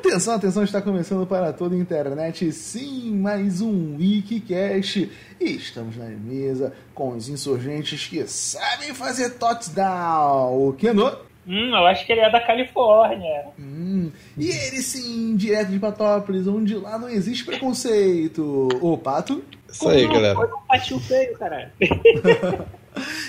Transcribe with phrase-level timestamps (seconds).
[0.00, 5.10] Atenção, atenção, está começando para toda a internet, sim, mais um Wikicast.
[5.38, 10.68] E estamos na mesa com os insurgentes que sabem fazer touchdown.
[10.68, 11.06] O Keno.
[11.46, 13.44] Hum, eu acho que ele é da Califórnia.
[13.58, 18.68] Hum, e ele sim, direto de Patópolis, onde lá não existe preconceito.
[18.80, 19.44] O Pato.
[19.70, 20.34] Isso aí, Não, galera.
[20.34, 21.70] Foi um patinho feio, caralho.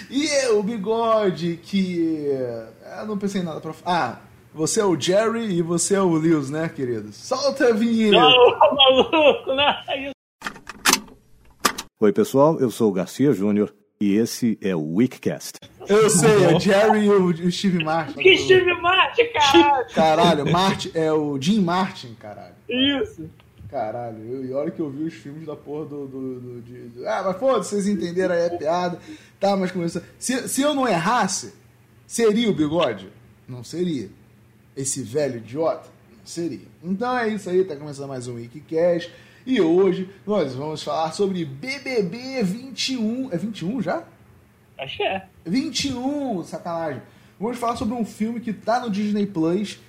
[0.09, 2.27] E eu, o Bigode, que.
[2.99, 3.73] Eu não pensei em nada pra.
[3.85, 4.17] Ah,
[4.53, 7.15] você é o Jerry e você é o Lewis, né, queridos?
[7.15, 8.17] Solta a vinheta!
[8.19, 10.11] Não, maluco, não é isso.
[11.99, 15.59] Oi, pessoal, eu sou o Garcia Júnior e esse é o Weekcast.
[15.87, 18.19] Eu sei, é o Jerry e o, o Steve Martin.
[18.21, 19.85] Que Steve Martin, caralho.
[19.93, 22.55] Caralho, Martin, é o Jim Martin, caralho.
[22.67, 23.29] Isso.
[23.69, 26.05] Caralho, eu, e olha que eu vi os filmes da porra do.
[26.07, 28.99] do, do- de- de- ah, mas foda-se, vocês entenderam aí a piada.
[29.39, 30.01] Tá, mas começou.
[30.19, 31.53] Se, se eu não errasse,
[32.05, 33.07] seria o bigode?
[33.47, 34.09] Não seria.
[34.81, 35.87] Esse velho idiota?
[36.25, 36.65] Seria.
[36.83, 39.13] Então é isso aí, tá começando mais um Wikicast.
[39.45, 43.29] E hoje nós vamos falar sobre BBB 21.
[43.31, 44.03] É 21 já?
[44.79, 45.27] Acho que é.
[45.45, 46.99] 21, sacanagem.
[47.39, 49.79] Vamos falar sobre um filme que tá no Disney Plus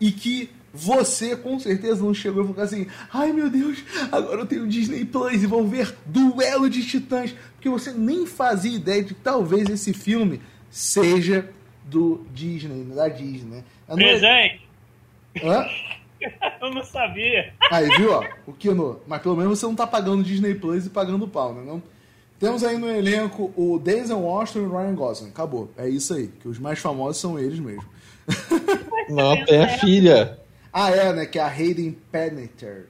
[0.00, 4.46] e que você com certeza não chegou e falou assim: ai meu Deus, agora eu
[4.46, 7.32] tenho Disney Plus e vou ver Duelo de Titãs.
[7.54, 11.48] Porque você nem fazia ideia de que talvez esse filme seja
[11.84, 13.64] do Disney, da Disney, né?
[13.88, 14.60] Eu não- Presente.
[15.42, 15.66] Hã?
[16.60, 17.54] Eu não sabia.
[17.72, 19.00] Aí, viu, ó, o Kino.
[19.06, 21.62] Mas pelo menos você não tá pagando Disney Plus e pagando pau, né?
[21.64, 21.82] Não?
[22.38, 25.28] Temos aí no elenco o Denzel Washington e o Ryan Gosling.
[25.30, 25.70] Acabou.
[25.78, 26.28] É isso aí.
[26.28, 27.84] Que os mais famosos são eles mesmo.
[29.08, 30.38] Não, tem a filha.
[30.72, 31.26] Ah, é, né?
[31.26, 32.84] Que é a Hayden Panettiere.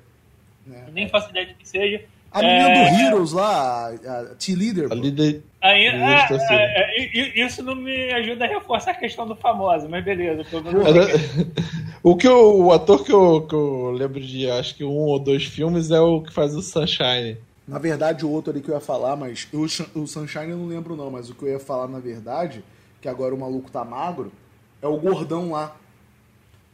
[0.67, 0.87] Né?
[0.93, 2.05] Nem faço ideia de que seja.
[2.33, 4.91] A menina É, do Heroes lá, a, a T-Leader.
[4.93, 5.41] Ali de...
[5.61, 6.55] Aí, Isso, ah, tá
[6.97, 10.43] i- i- isso não me ajuda a reforçar a questão do famoso, mas beleza.
[10.87, 11.07] Era-
[12.03, 15.19] O que eu, o ator que eu, que eu lembro de acho que um ou
[15.19, 17.37] dois filmes é o que faz o Sunshine.
[17.69, 20.57] Na verdade, o outro ali que eu ia falar, mas o, Sh- o Sunshine eu
[20.57, 22.65] não lembro não, mas o que eu ia falar na verdade,
[23.03, 24.33] que agora o maluco tá magro,
[24.81, 25.77] é o gordão lá.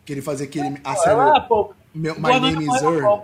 [0.04, 0.76] Que ele fazia aquele.
[0.84, 3.20] A Ah, pô, My Boa Name is é Earl.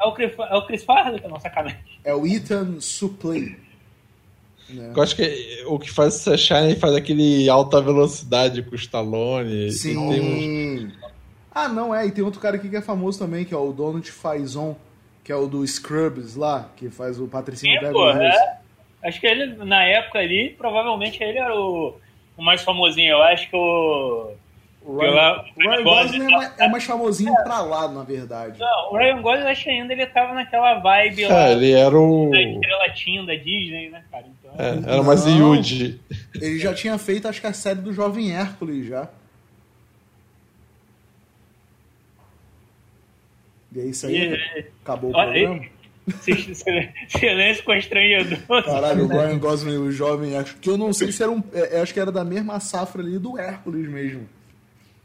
[0.00, 1.78] É o Chris, é o Chris Farley, que é não sacanagem.
[2.04, 3.56] É o Ethan Suplee.
[4.68, 4.92] Né?
[4.94, 9.70] Eu acho que o que faz o Sunshine faz aquele alta velocidade com o Stallone.
[9.70, 9.94] Sim.
[10.10, 10.20] Tem
[10.88, 10.92] uns-
[11.54, 12.06] Ah, não, é.
[12.06, 14.76] E tem outro cara aqui que é famoso também, que é o Donald Faison,
[15.24, 18.58] que é o do Scrubs lá, que faz o Patricinho Sim, pô, é.
[19.04, 21.94] Acho que ele, na época ali, provavelmente ele era o,
[22.36, 23.10] o mais famosinho.
[23.12, 24.32] Eu acho que o.
[24.88, 28.60] O Ryan, o Ryan Gosling Gosling é mais, é mais famosinho pra lá, na verdade.
[28.60, 31.98] Não, o Ryan Gosling, acho que ainda ele tava naquela vibe lá É, ele era
[31.98, 32.30] o.
[32.30, 34.26] da estrela teen da Disney, né, cara?
[34.28, 35.26] Então, É, era mais.
[35.26, 36.00] Yuji.
[36.36, 39.08] Ele já tinha feito, acho que a série do Jovem Hércules já.
[43.74, 44.34] E é isso aí.
[44.34, 45.62] E- Acabou o Olha programa.
[45.62, 45.70] aí.
[46.22, 48.38] sil- sil- Silêncio constrangedor.
[48.64, 50.58] Caralho, o Ryan Gosling e o Jovem Hércules.
[50.60, 51.42] Que eu não sei se era um.
[51.52, 54.28] é, acho que era da mesma safra ali do Hércules mesmo.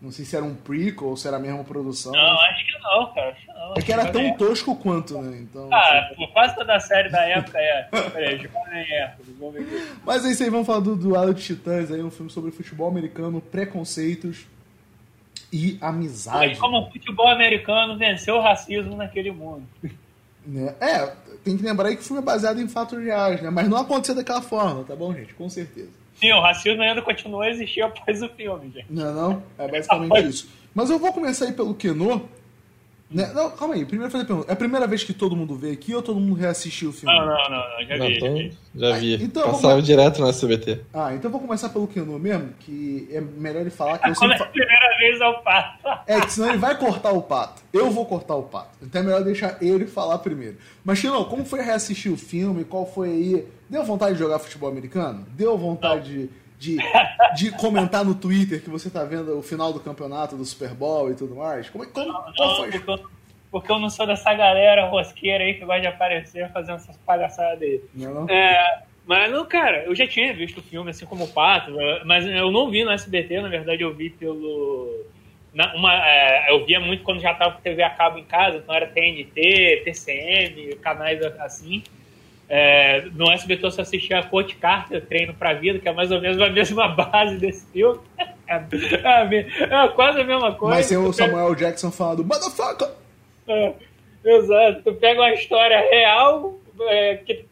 [0.01, 2.11] Não sei se era um prequel ou se era a mesma produção.
[2.11, 3.29] Não, acho que não, cara.
[3.29, 3.73] Acho que não.
[3.77, 5.37] É que era tão Jovem- tosco quanto, né?
[5.41, 5.69] Então.
[5.71, 7.83] Ah, pô, quase toda a série da época é.
[8.11, 9.91] Peraí, Jovem Hércules, vamos ver aqui.
[10.03, 12.87] Mas é isso aí, vamos falar do Duelo de Titãs aí, um filme sobre futebol
[12.87, 14.47] americano, preconceitos
[15.53, 16.57] e amizade.
[16.57, 19.67] Como o futebol americano venceu o racismo naquele mundo.
[20.45, 20.73] né?
[20.79, 21.13] É,
[21.43, 23.49] tem que lembrar aí que o filme é baseado em fatos reais, né?
[23.51, 25.33] Mas não aconteceu daquela forma, tá bom, gente?
[25.35, 25.89] Com certeza.
[26.21, 28.85] Sim, o racismo ainda continua a existir após o filme, gente.
[28.91, 29.43] Não não?
[29.57, 30.49] É basicamente isso.
[30.73, 32.21] Mas eu vou começar aí pelo Kenô.
[33.11, 33.29] Né?
[33.33, 33.85] Não, calma aí.
[33.85, 34.49] Primeiro fazer a pergunta.
[34.49, 37.13] É a primeira vez que todo mundo vê aqui ou todo mundo reassistiu o filme?
[37.13, 38.13] Não, não, não, não já Não, vi.
[38.13, 38.57] Já então, vi.
[38.75, 39.23] já vi.
[39.23, 40.79] Então, Passava vamos- direto no SBT.
[40.93, 44.15] Ah, então eu vou começar pelo Kenô mesmo, que é melhor ele falar que eu
[44.15, 45.87] Quando sempre é fa- a primeira vez ao pato.
[46.07, 47.61] É, que senão ele vai cortar o pato.
[47.73, 48.69] Eu vou cortar o pato.
[48.81, 50.57] Então é melhor deixar ele falar primeiro.
[50.83, 52.63] Mas, Chino, como foi reassistir o filme?
[52.63, 53.47] Qual foi aí?
[53.69, 55.25] Deu vontade de jogar futebol americano?
[55.35, 56.29] Deu vontade de,
[56.61, 56.77] de,
[57.35, 61.09] de comentar no Twitter que você tá vendo o final do campeonato do Super Bowl
[61.09, 61.67] e tudo mais?
[61.71, 62.69] Como, como, qual Não, foi?
[62.69, 63.09] porque, eu,
[63.49, 67.63] porque eu não sou dessa galera rosqueira aí que gosta de aparecer fazendo essas palhaçadas
[67.63, 67.81] aí.
[67.95, 68.29] Não, não?
[68.29, 71.71] É, mas não, cara, eu já tinha visto o filme, assim como o Pato,
[72.05, 75.03] mas eu não vi no SBT, na verdade eu vi pelo.
[75.51, 78.57] na- uma, é, eu via muito quando já tava com TV a cabo em casa,
[78.57, 81.81] então era TNT, TCM, canais assim.
[82.53, 86.11] É, no SBT eu só assistia a Coach Carter, Treino pra Vida, que é mais
[86.11, 87.97] ou menos a mesma base desse filme.
[88.45, 90.75] É, me- é quase a mesma coisa.
[90.75, 92.89] Mas tem o Samuel Jackson falando, motherfucker!
[93.47, 93.73] é,
[94.25, 94.81] exato.
[94.83, 97.45] Tu pega uma história real é, que,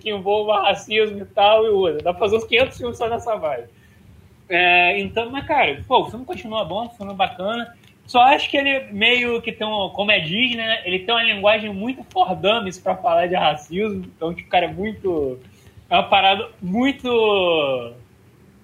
[0.00, 1.98] que envolva racismo e tal e usa.
[1.98, 3.68] Dá pra fazer uns 500 filmes só nessa vibe.
[4.48, 7.76] É, então, mas cara, pô, o filme continua bom, o filme é bacana.
[8.06, 10.82] Só acho que ele meio que tem um, como é Disney, né?
[10.84, 14.04] Ele tem uma linguagem muito fordames para falar de racismo.
[14.16, 15.38] Então, tipo, cara, é muito.
[15.88, 17.94] É uma parada muito.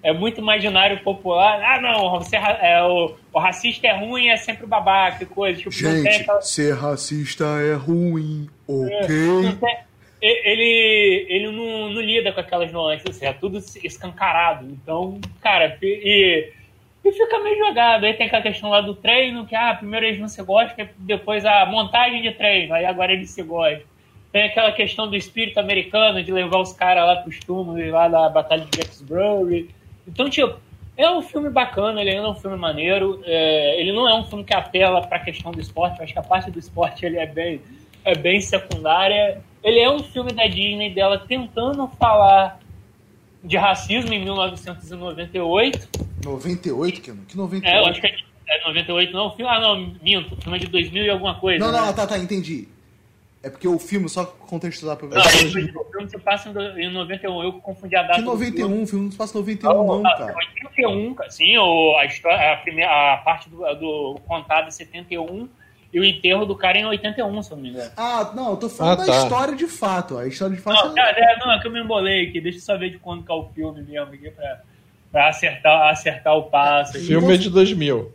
[0.01, 1.61] É muito imaginário popular.
[1.61, 5.57] Ah, não, você é, o, o racista é ruim, é sempre babaca e coisa.
[5.57, 6.41] Tipo, Gente, aquela...
[6.41, 9.57] ser racista é ruim, ok?
[10.21, 14.65] É, ele, ele não, não, lida com aquelas nuances, assim, é tudo escancarado.
[14.65, 16.51] Então, cara, e
[17.09, 18.05] e fica meio jogado.
[18.05, 21.45] Aí tem aquela questão lá do treino, que ah, primeiro eles não se gostam, depois
[21.45, 23.81] a montagem de treino, aí agora eles se gostam.
[24.31, 28.07] Tem aquela questão do espírito americano, de levar os caras lá para os túmulos lá
[28.07, 29.67] da Batalha de Jacksboro.
[30.07, 30.59] Então, tipo,
[30.95, 33.21] é um filme bacana, ele é um filme maneiro.
[33.25, 36.19] É, ele não é um filme que apela para a questão do esporte, acho que
[36.19, 37.61] a parte do esporte ele é bem,
[38.05, 39.41] é bem secundária.
[39.63, 42.59] Ele é um filme da Disney dela tentando falar
[43.43, 46.08] de racismo em 1998.
[46.23, 47.01] 98?
[47.01, 47.65] Que, que 98?
[47.65, 49.35] É, eu acho que é 98, não.
[49.47, 50.33] Ah, não, minto.
[50.35, 51.63] O filme é de 2000 e alguma coisa.
[51.63, 51.79] Não, né?
[51.79, 52.67] não, tá, tá, entendi.
[53.41, 55.15] É porque o filme, só contextualizar pra ver.
[55.15, 58.15] Não, o filme se passa em 91, eu confundi a data.
[58.15, 58.83] Que 91?
[58.83, 60.35] O filme não se passa em 91, não, não, não cara.
[60.57, 61.55] 81, sim,
[61.97, 65.47] a, história, a, primeira, a parte do, do contado é 71
[65.91, 67.91] e o enterro do cara em 81, se eu não me engano.
[67.95, 69.11] Ah, não, eu tô falando ah, tá.
[69.11, 70.17] da história de fato.
[70.17, 70.89] A história de fato.
[70.89, 71.11] Não, é...
[71.11, 72.41] é, não, é que eu me embolei aqui.
[72.41, 74.61] Deixa eu só ver de quando que é o filme mesmo aqui pra,
[75.11, 76.97] pra acertar, acertar o passo.
[76.97, 78.13] O filme é de 2000.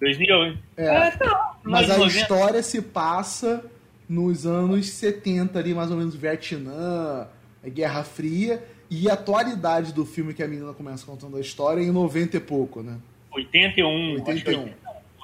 [0.00, 0.58] 2000?
[0.76, 0.86] É.
[0.86, 2.16] é tá, mas a 90.
[2.16, 3.64] história se passa
[4.08, 7.26] nos anos 70 ali, mais ou menos Vietnã,
[7.64, 8.62] Guerra Fria.
[8.88, 12.36] E a atualidade do filme que a menina começa contando a história é em 90
[12.36, 12.98] e pouco, né?
[13.32, 14.14] 81.
[14.24, 14.70] 81.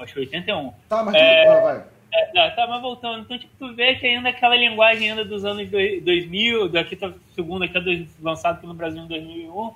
[0.00, 0.72] Acho que 81.
[0.88, 1.48] Tá, mas é...
[1.48, 1.84] ah, vai.
[2.14, 5.66] É, tá, mas voltando, então tipo, tu vê que ainda aquela linguagem ainda dos anos
[5.70, 9.72] 2000, daqui tá segundo aqui é lançado aqui no Brasil em 2001.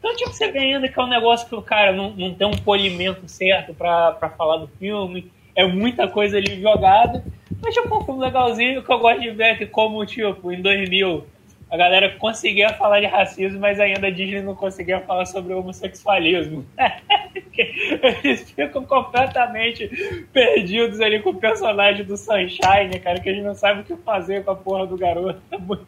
[0.00, 2.46] Então, tipo, você vê ainda que é um negócio que o cara não, não tem
[2.46, 7.22] um polimento certo pra falar do filme, é muita coisa ali jogada.
[7.62, 11.26] Mas, tipo, um filme legalzinho que eu gosto de ver que, como, tipo, em 2000
[11.70, 16.66] a galera conseguia falar de racismo, mas ainda a Disney não conseguia falar sobre homossexualismo.
[18.24, 19.88] Eles ficam completamente
[20.32, 24.44] perdidos ali com o personagem do Sunshine, cara, que eles não sabem o que fazer
[24.44, 25.40] com a porra do garoto.
[25.50, 25.84] É muito,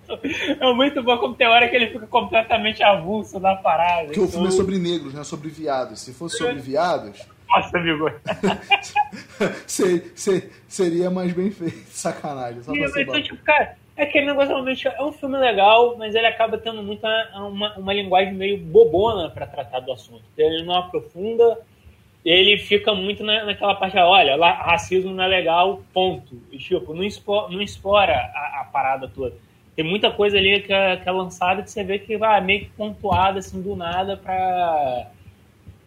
[0.60, 4.06] é muito bom como tem hora que ele fica completamente avulso na parada.
[4.06, 4.24] Porque então...
[4.24, 6.00] o filme é então sobre negros, não é sobre viados.
[6.00, 7.26] Se fosse sobre viados.
[7.48, 8.10] Nossa, amigo.
[10.68, 12.62] seria mais bem feito, sacanagem.
[12.62, 16.26] Só Sim, então, tipo, cara, é aquele negócio realmente é um filme legal, mas ele
[16.26, 20.24] acaba tendo muita uma, uma linguagem meio bobona para tratar do assunto.
[20.36, 21.58] Ele não aprofunda,
[22.24, 26.40] ele fica muito na, naquela parte, olha, racismo não é legal, ponto.
[26.50, 29.36] E, tipo, não explora, não explora a, a, parada toda.
[29.76, 32.60] Tem muita coisa ali que é, que é lançada que você vê que vai meio
[32.60, 35.10] que pontuada assim do nada para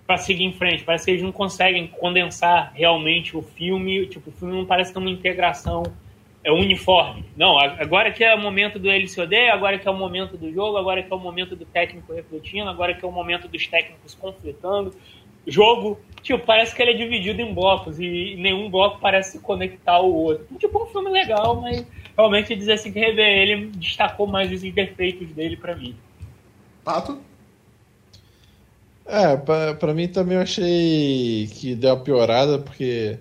[0.06, 0.84] para seguir em frente.
[0.84, 4.06] Parece que eles não conseguem condensar realmente o filme.
[4.06, 5.82] Tipo, o filme não parece ter uma integração
[6.46, 7.26] é uniforme.
[7.36, 10.38] Não, agora que é o momento do ele se odeia, agora que é o momento
[10.38, 13.48] do jogo, agora que é o momento do técnico refletindo, agora que é o momento
[13.48, 14.94] dos técnicos conflitando.
[15.48, 19.94] Jogo, tipo, parece que ele é dividido em blocos e nenhum bloco parece se conectar
[19.94, 20.46] ao outro.
[20.60, 21.84] Tipo, um filme legal, mas
[22.16, 25.96] realmente dizer assim que rever ele destacou mais os defeitos dele para mim.
[26.84, 27.20] Pato?
[29.08, 33.18] É, pra, pra mim também eu achei que deu uma piorada, porque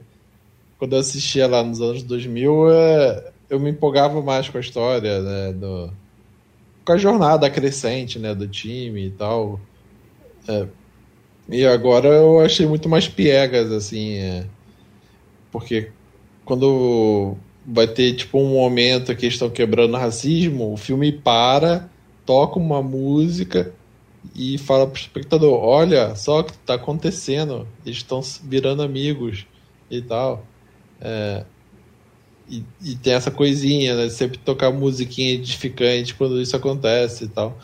[0.79, 5.21] quando eu assistia lá nos anos 2000, é, eu me empolgava mais com a história,
[5.21, 5.91] né, do,
[6.85, 9.61] com a jornada crescente, né, do time e tal.
[10.49, 10.67] É,
[11.49, 14.47] e agora eu achei muito mais piegas, assim, é,
[15.51, 15.91] porque
[16.45, 21.89] quando vai ter tipo um momento que estão quebrando racismo, o filme para,
[22.27, 23.73] toca uma música
[24.35, 29.47] e fala pro espectador, olha só o que está acontecendo, eles estão virando amigos
[29.91, 30.45] e tal.
[31.05, 31.45] É,
[32.49, 34.09] e, e, tem essa coisinha, né?
[34.09, 37.57] Sempre tocar musiquinha edificante quando isso acontece e tal.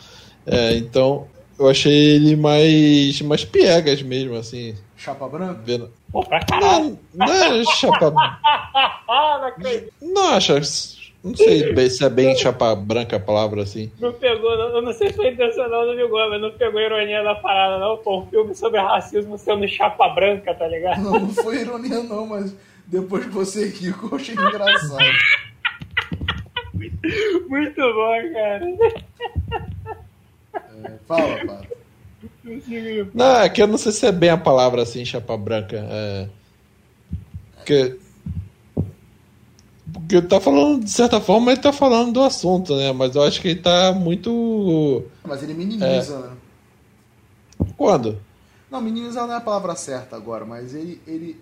[0.45, 1.27] É, então,
[1.59, 4.75] eu achei ele mais, mais piegas mesmo, assim.
[4.95, 5.61] Chapa branca?
[5.63, 5.91] Vendo...
[6.11, 6.97] Pô, pra caralho!
[7.13, 8.13] Não, não é chapa...
[10.01, 11.01] não acho...
[11.23, 13.91] Não sei se é bem chapa branca a palavra assim.
[13.99, 16.83] Não pegou, não, eu não sei se foi intencional do Vigor, mas não pegou a
[16.83, 17.97] ironia da parada, não.
[17.97, 21.03] Pô, um filme sobre racismo sendo chapa branca, tá ligado?
[21.03, 22.55] Não, não foi ironia, não, mas
[22.91, 24.97] depois que você riu, eu achei engraçado.
[27.47, 28.65] Muito bom, cara.
[30.83, 31.77] É, fala, Pato.
[33.13, 35.87] Não, é que eu não sei se é bem a palavra assim, chapa branca.
[35.89, 36.27] É...
[37.55, 37.97] Porque...
[39.93, 42.91] Porque ele tá falando, de certa forma, ele tá falando do assunto, né?
[42.91, 45.05] Mas eu acho que ele tá muito.
[45.23, 46.19] Mas ele minimiza, é...
[46.19, 46.31] né?
[47.77, 48.19] Quando?
[48.69, 51.37] Não, minimizar não é a palavra certa agora, mas ele, ele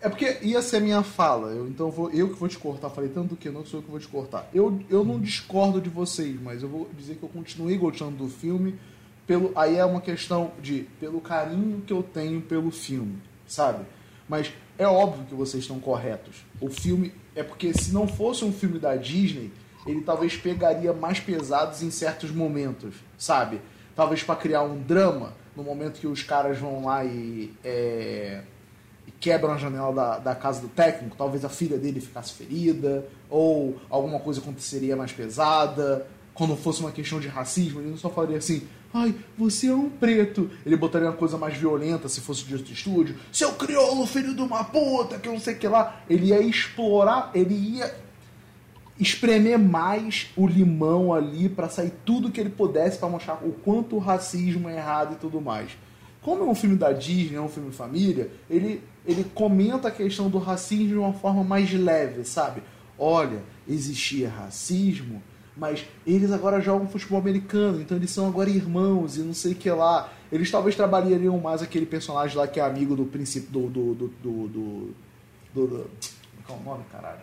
[0.00, 2.90] É porque ia ser minha fala, eu, então vou, eu que vou te cortar.
[2.90, 4.48] Falei tanto que não sou eu que vou te cortar.
[4.52, 8.28] Eu, eu não discordo de vocês, mas eu vou dizer que eu continuei gostando do
[8.28, 8.78] filme.
[9.26, 13.84] Pelo, aí é uma questão de pelo carinho que eu tenho pelo filme, sabe?
[14.28, 16.44] Mas é óbvio que vocês estão corretos.
[16.60, 19.50] O filme é porque se não fosse um filme da Disney,
[19.86, 23.60] ele talvez pegaria mais pesados em certos momentos, sabe?
[23.94, 28.42] Talvez para criar um drama no momento que os caras vão lá e, é,
[29.20, 33.76] quebram a janela da, da casa do técnico, talvez a filha dele ficasse ferida, ou
[33.88, 36.06] alguma coisa aconteceria mais pesada.
[36.34, 39.88] Quando fosse uma questão de racismo, ele não só falaria assim, ai, você é um
[39.88, 40.50] preto.
[40.64, 43.16] Ele botaria uma coisa mais violenta se fosse de outro estúdio.
[43.32, 46.02] Seu crioulo, filho de uma puta, que não sei o que lá.
[46.08, 48.06] Ele ia explorar, ele ia
[48.98, 53.96] espremer mais o limão ali para sair tudo que ele pudesse para mostrar o quanto
[53.96, 55.70] o racismo é errado e tudo mais.
[56.22, 60.28] Como é um filme da Disney, é um filme família, ele, ele comenta a questão
[60.28, 62.62] do racismo de uma forma mais leve, sabe?
[62.98, 65.22] Olha, existia racismo,
[65.56, 69.54] mas eles agora jogam futebol americano, então eles são agora irmãos e não sei o
[69.54, 70.12] que lá.
[70.30, 73.68] Eles talvez trabalhariam mais aquele personagem lá que é amigo do princípio do.
[73.68, 73.94] do.
[73.94, 74.08] do.
[74.08, 74.48] do.
[74.48, 74.86] do,
[75.54, 75.90] do, do
[76.46, 77.20] qual é o nome, caralho?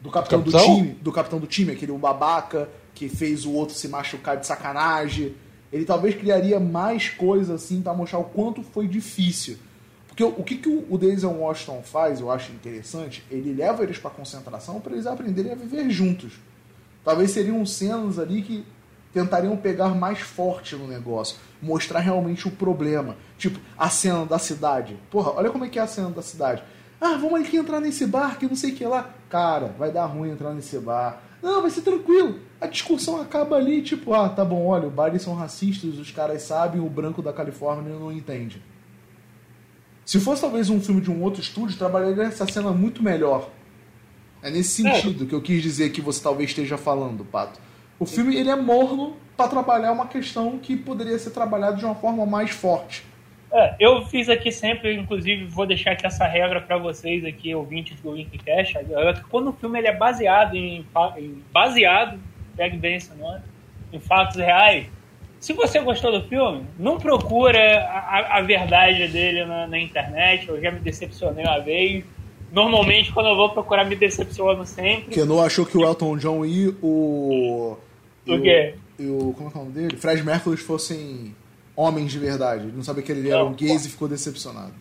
[0.00, 0.60] Do capitão, Capitão?
[0.60, 0.88] do time.
[1.00, 5.34] Do capitão do time, aquele um babaca que fez o outro se machucar de sacanagem.
[5.72, 9.56] Ele talvez criaria mais coisas assim para mostrar o quanto foi difícil.
[10.12, 13.82] Porque o, o que, que o, o Denzel Washington faz, eu acho interessante, ele leva
[13.82, 16.34] eles para concentração para eles aprenderem a viver juntos.
[17.02, 18.62] Talvez seriam cenas ali que
[19.10, 23.16] tentariam pegar mais forte no negócio, mostrar realmente o problema.
[23.38, 24.98] Tipo, a cena da cidade.
[25.10, 26.62] Porra, olha como é que é a cena da cidade.
[27.00, 29.14] Ah, vamos aqui entrar nesse bar que não sei o que lá.
[29.30, 31.22] Cara, vai dar ruim entrar nesse bar.
[31.42, 32.38] Não, vai ser tranquilo.
[32.60, 36.42] A discussão acaba ali, tipo, ah, tá bom, olha, os bares são racistas, os caras
[36.42, 38.62] sabem, o branco da Califórnia não entende.
[40.04, 43.48] Se fosse talvez um filme de um outro estúdio, trabalharia essa cena muito melhor.
[44.42, 44.94] É nesse É.
[44.94, 47.60] sentido que eu quis dizer que você talvez esteja falando, Pato.
[47.98, 51.94] O filme ele é morno para trabalhar uma questão que poderia ser trabalhada de uma
[51.94, 53.04] forma mais forte.
[53.52, 58.00] É, eu fiz aqui sempre, inclusive vou deixar aqui essa regra para vocês aqui, ouvintes
[58.00, 60.84] do Linkcast, é que quando o filme ele é baseado em,
[61.18, 62.18] em baseado,
[62.56, 63.42] pegue bem esse nome,
[63.92, 64.86] em fatos reais,
[65.42, 70.60] se você gostou do filme, não procura a, a- verdade dele na, na internet, eu
[70.60, 72.04] já me decepcionei uma vez,
[72.52, 76.68] normalmente quando eu vou procurar me decepciono sempre, Keno achou que o Elton John e
[76.82, 77.76] o.
[78.26, 78.74] O quê?
[78.98, 79.34] E o.
[79.36, 79.96] Como é que é o nome dele?
[79.96, 81.34] Fred Mercury fossem
[81.74, 82.64] homens de verdade.
[82.64, 84.72] Ele não sabia que ele era Não, um gays e ficou decepcionado.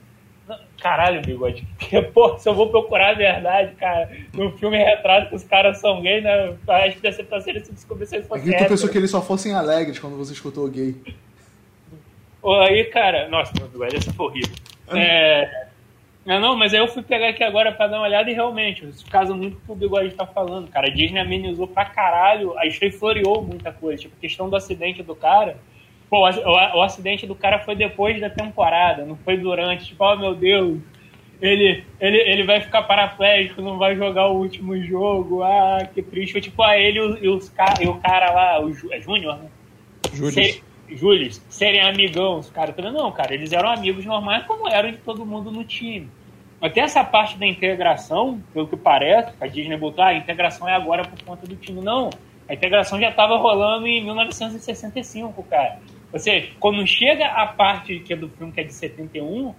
[0.81, 1.67] Caralho, bigode.
[1.77, 5.79] Porque, pô, se eu vou procurar a verdade, cara, no filme retrato que os caras
[5.79, 6.55] são gays, né?
[6.67, 8.97] Acho que deve estar sendo se descobrir se eles É fossem que tu pensou que
[8.97, 10.95] eles só fossem alegres quando você escutou gay.
[12.41, 14.55] Pô, Aí, cara, nossa, meu bigode, essa foi horrível.
[14.93, 15.67] É.
[16.25, 18.85] Não, não, mas aí eu fui pegar aqui agora pra dar uma olhada e realmente,
[18.85, 20.87] isso casa muito com o que o Bigode tá falando, cara.
[20.87, 24.03] A Disney amenizou pra caralho, a Disney floreou muita coisa.
[24.03, 25.57] Tipo, a questão do acidente do cara.
[26.11, 29.85] Pô, o, o- acidente do cara foi depois da temporada, não foi durante.
[29.85, 30.77] Tipo, oh meu Deus,
[31.41, 35.41] ele, ele, ele vai ficar paraplégico, não vai jogar o último jogo.
[35.41, 36.41] Ah, que triste.
[36.41, 37.51] Tipo, ah, ele e, os-
[37.81, 39.49] e o cara lá, o é Júnior, né?
[40.13, 40.31] Júlio.
[40.33, 42.71] Ser- Július, serem amigãos, cara.
[42.71, 46.09] Eu falei, não, cara, eles eram amigos normais como eram de todo mundo no time.
[46.61, 50.75] Até essa parte da integração, pelo que parece, a Disney botou, ah, a integração é
[50.75, 51.79] agora por conta do time.
[51.79, 52.09] Não,
[52.49, 55.79] a integração já estava rolando em 1965, cara.
[56.17, 59.53] Seja, quando chega a parte que é do filme, que é de 71,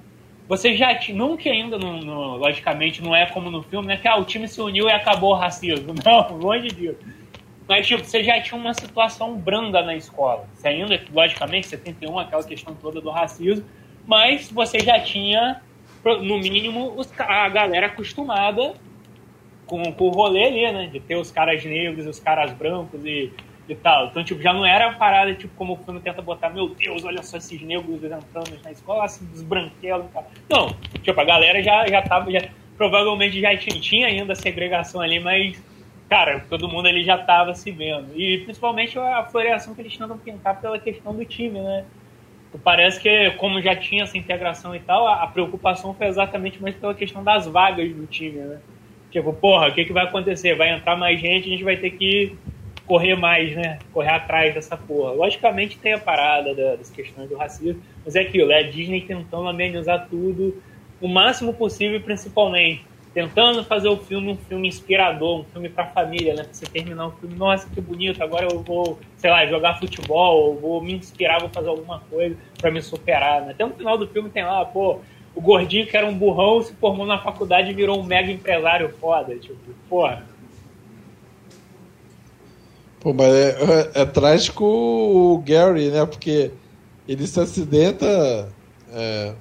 [0.48, 3.96] você já não que ainda, logicamente, não é como no filme, né?
[3.96, 5.94] Que ah, o time se uniu e acabou o racismo.
[6.04, 6.98] Não, longe disso.
[7.66, 10.46] Mas, tipo, você já tinha uma situação branda na escola.
[10.52, 13.64] Você ainda, logicamente, 71, aquela questão toda do racismo,
[14.06, 15.62] mas você já tinha,
[16.04, 18.74] no mínimo, a galera acostumada
[19.64, 20.86] com, com o rolê ali, né?
[20.88, 23.32] De ter os caras negros, os caras brancos e,
[23.68, 24.06] e tal.
[24.06, 27.04] Então, tipo, já não era a parada, tipo, como o filme tenta botar, meu Deus,
[27.04, 30.30] olha só esses negros entrando na escola, assim, dos e tal.
[30.50, 32.40] Não, tipo, a galera já, já tava, já,
[32.76, 35.62] provavelmente já tinha, tinha ainda a segregação ali, mas,
[36.08, 38.12] cara, todo mundo ali já tava se vendo.
[38.16, 41.84] E principalmente a floreação que eles tentam pintar pela questão do time, né?
[42.62, 46.74] Parece que, como já tinha essa integração e tal, a, a preocupação foi exatamente mais
[46.74, 48.60] pela questão das vagas do time, né?
[49.10, 50.54] Tipo, porra, o que, que vai acontecer?
[50.54, 52.36] Vai entrar mais gente, a gente vai ter que
[52.86, 53.78] correr mais, né?
[53.92, 55.12] Correr atrás dessa porra.
[55.12, 59.00] Logicamente tem a parada da- das questões do racismo, mas é aquilo, é a Disney
[59.02, 60.60] tentando amenizar tudo
[61.00, 62.84] o máximo possível, principalmente.
[63.14, 66.44] Tentando fazer o filme um filme inspirador, um filme pra família, né?
[66.44, 70.54] Pra você terminar o filme, nossa, que bonito, agora eu vou, sei lá, jogar futebol,
[70.54, 73.50] vou me inspirar, vou fazer alguma coisa pra me superar, né?
[73.50, 75.00] Até no final do filme tem lá, pô,
[75.34, 78.88] o gordinho que era um burrão se formou na faculdade e virou um mega empresário
[78.98, 79.34] foda.
[79.36, 79.56] Tipo,
[79.90, 80.24] porra.
[83.02, 83.48] Pô, mas é,
[83.96, 86.06] é, é trágico o Gary, né?
[86.06, 86.52] Porque
[87.08, 88.48] ele se acidenta,
[88.92, 89.34] é,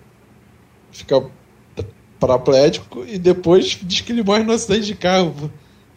[0.91, 1.29] fica
[2.19, 5.51] paraplégico e depois diz que ele morre no acidente de carro.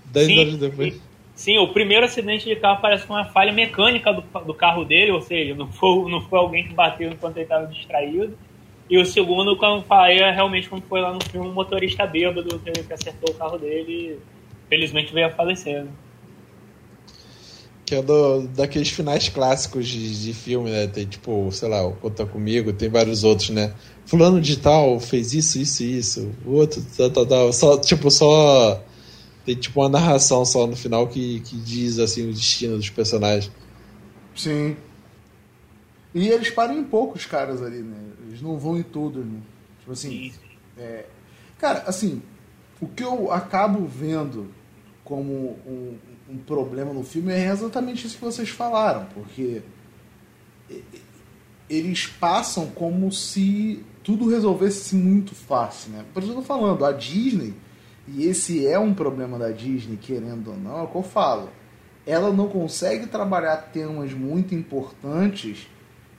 [0.04, 1.00] Dez sim, anos depois.
[1.34, 5.22] Sim, o primeiro acidente de carro parece uma falha mecânica do, do carro dele, ou
[5.22, 8.36] seja, não foi, não foi alguém que bateu enquanto ele estava distraído.
[8.90, 12.58] E o segundo, quando falei, é realmente como foi lá no filme, um motorista bêbado
[12.58, 14.18] que acertou o carro dele e
[14.68, 15.84] felizmente veio a falecer.
[15.84, 15.90] Né?
[17.84, 20.86] Que é do, daqueles finais clássicos de, de filme, né?
[20.86, 23.74] Tem tipo, sei lá, o Conta Comigo, tem vários outros, né?
[24.06, 26.32] Fulano de tal fez isso, isso e isso.
[26.46, 27.52] O outro, tal, tal, tal.
[27.52, 28.82] Só, tipo, só.
[29.44, 33.52] Tem tipo uma narração só no final que, que diz assim o destino dos personagens.
[34.34, 34.76] Sim.
[36.14, 37.98] E eles param em poucos caras ali, né?
[38.26, 39.40] Eles não vão em tudo, né?
[39.80, 40.32] Tipo assim.
[40.78, 41.04] É...
[41.58, 42.22] Cara, assim,
[42.80, 44.48] o que eu acabo vendo
[45.04, 45.96] como um,
[46.34, 49.62] um problema no filme é exatamente isso que vocês falaram, porque
[51.70, 56.04] eles passam como se tudo resolvesse muito fácil, né?
[56.12, 57.54] Por isso eu tô falando, a Disney,
[58.08, 61.48] e esse é um problema da Disney, querendo ou não, é o que eu falo.
[62.06, 65.68] Ela não consegue trabalhar temas muito importantes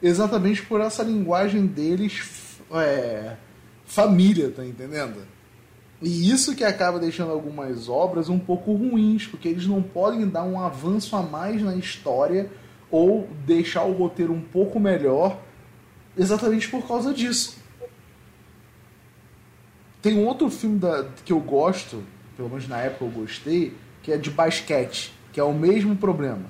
[0.01, 3.35] exatamente por essa linguagem deles é,
[3.85, 5.34] família, tá entendendo?
[6.05, 10.43] E isso que acaba deixando algumas obras um pouco ruins, porque eles não podem dar
[10.43, 12.47] um avanço a mais na história
[12.91, 15.41] ou deixar o roteiro um pouco melhor
[16.15, 17.57] exatamente por causa disso.
[19.99, 22.03] Tem um outro filme da, que eu gosto,
[22.37, 26.45] pelo menos na época eu gostei, que é de basquete, que é o mesmo problema.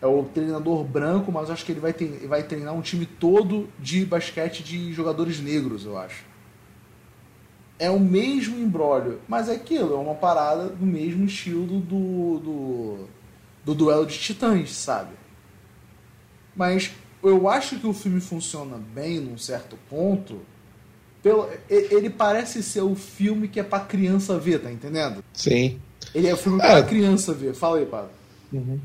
[0.00, 3.68] É o treinador branco, mas acho que ele vai, ter, vai treinar um time todo
[3.78, 6.25] de basquete de jogadores negros, eu acho
[7.78, 13.08] é o mesmo embrólio, mas é aquilo, é uma parada do mesmo estilo do, do,
[13.64, 15.10] do duelo de titãs, sabe?
[16.54, 16.90] Mas
[17.22, 20.40] eu acho que o filme funciona bem num certo ponto.
[21.22, 25.22] Pelo, ele parece ser o filme que é pra criança ver, tá entendendo?
[25.32, 25.80] Sim.
[26.14, 26.66] Ele é o filme é.
[26.66, 27.54] pra criança ver.
[27.54, 28.10] Fala aí, Pablo.
[28.52, 28.80] Uhum.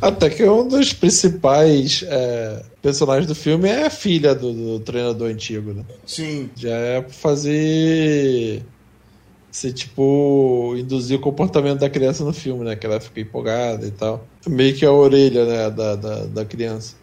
[0.00, 5.30] Até que um dos principais é, personagens do filme é a filha do, do, treinador
[5.30, 5.84] antigo, né?
[6.06, 6.50] Sim.
[6.56, 8.62] Já é pra fazer.
[9.50, 10.74] Ser tipo.
[10.76, 12.74] induzir o comportamento da criança no filme, né?
[12.74, 14.26] Que ela fica empolgada e tal.
[14.46, 15.70] Meio que a orelha, né?
[15.70, 16.96] Da, da, da criança.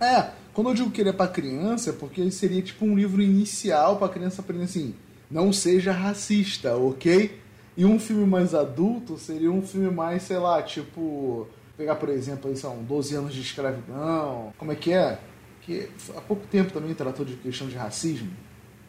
[0.00, 2.96] É, quando eu digo que ele é pra criança, é porque ele seria tipo um
[2.96, 4.94] livro inicial pra criança aprender assim:
[5.30, 7.38] não seja racista, ok?
[7.76, 12.50] E um filme mais adulto seria um filme mais, sei lá, tipo pegar, por exemplo,
[12.50, 15.18] aí são 12 anos de escravidão, como é que é?
[15.62, 18.30] Que há pouco tempo também tratou de questão de racismo.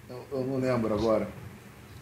[0.10, 1.28] Eu, eu não lembro agora.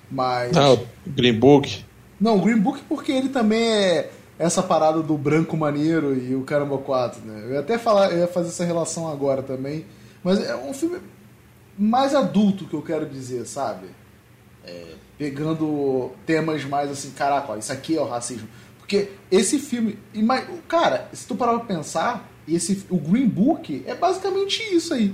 [0.10, 0.56] Mas.
[0.58, 1.86] Ah, o Green Book.
[2.20, 6.44] Não, o Green Book porque ele também é essa parada do branco maneiro e o
[6.44, 7.44] Caramba 4, né?
[7.46, 9.86] Eu ia até falar, eu ia fazer essa relação agora também.
[10.24, 11.00] Mas é um filme
[11.78, 13.88] mais adulto que eu quero dizer, sabe?
[14.66, 18.48] É, pegando temas mais assim, caraca, ó, isso aqui é o racismo.
[18.94, 19.98] Porque esse filme.
[20.68, 25.12] Cara, se tu parar pra pensar, esse, o Green Book é basicamente isso aí.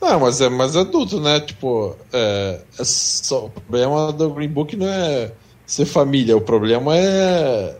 [0.00, 1.40] Não, mas é mais adulto, né?
[1.40, 5.32] Tipo, é, é só, o problema do Green Book não é
[5.66, 7.76] ser família, o problema é.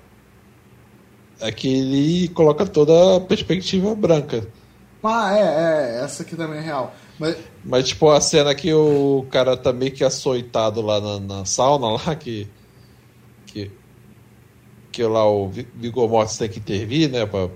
[1.41, 4.47] É que ele coloca toda a perspectiva branca.
[5.03, 6.95] Ah, é, é, essa aqui também é real.
[7.19, 11.45] Mas, mas tipo, a cena que o cara tá meio que açoitado lá na, na
[11.47, 12.51] sauna, lá, que, que
[14.91, 17.49] que lá o Vigor Mortis tem que intervir, né, pra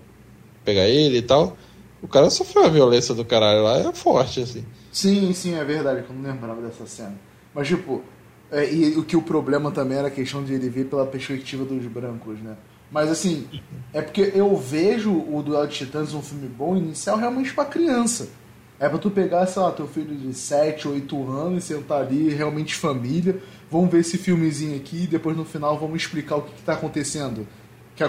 [0.65, 1.57] pegar ele e tal.
[2.03, 4.65] O cara sofreu a violência do caralho lá, é forte, assim.
[4.93, 7.15] Sim, sim, é verdade, eu não lembrava dessa cena.
[7.55, 8.03] Mas, tipo,
[8.51, 11.65] é, e o que o problema também era a questão de ele ver pela perspectiva
[11.65, 12.57] dos brancos, né?
[12.91, 13.49] Mas, assim,
[13.93, 18.29] é porque eu vejo o Duelo de Titãs um filme bom inicial realmente pra criança.
[18.79, 22.29] É pra tu pegar, sei lá, teu filho de 7, 8 anos e sentar ali,
[22.31, 26.55] realmente família, vamos ver esse filmezinho aqui e depois no final vamos explicar o que
[26.59, 27.47] está acontecendo.
[27.95, 28.05] Que,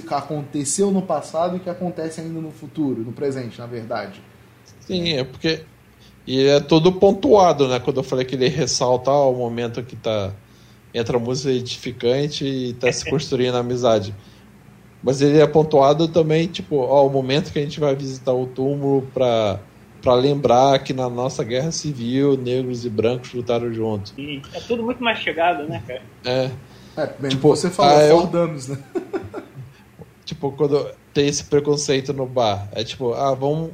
[0.00, 4.20] que aconteceu no passado e que acontece ainda no futuro, no presente, na verdade.
[4.80, 5.62] Sim, é porque.
[6.26, 7.78] E é todo pontuado, né?
[7.78, 10.32] Quando eu falei que ele ressalta ó, o momento que tá.
[10.94, 14.14] Entra a música edificante e tá se construindo a amizade.
[15.02, 18.46] Mas ele é pontuado também, tipo, ó, o momento que a gente vai visitar o
[18.46, 19.60] túmulo para
[20.06, 24.14] para lembrar que na nossa guerra civil negros e brancos lutaram juntos.
[24.54, 26.02] É tudo muito mais chegado, né, cara?
[26.24, 26.50] É.
[26.96, 28.26] É, bem, tipo, você falou ah, eu...
[28.28, 28.78] Dames, né?
[30.24, 33.72] tipo, quando tem esse preconceito no bar, é tipo, ah, vamos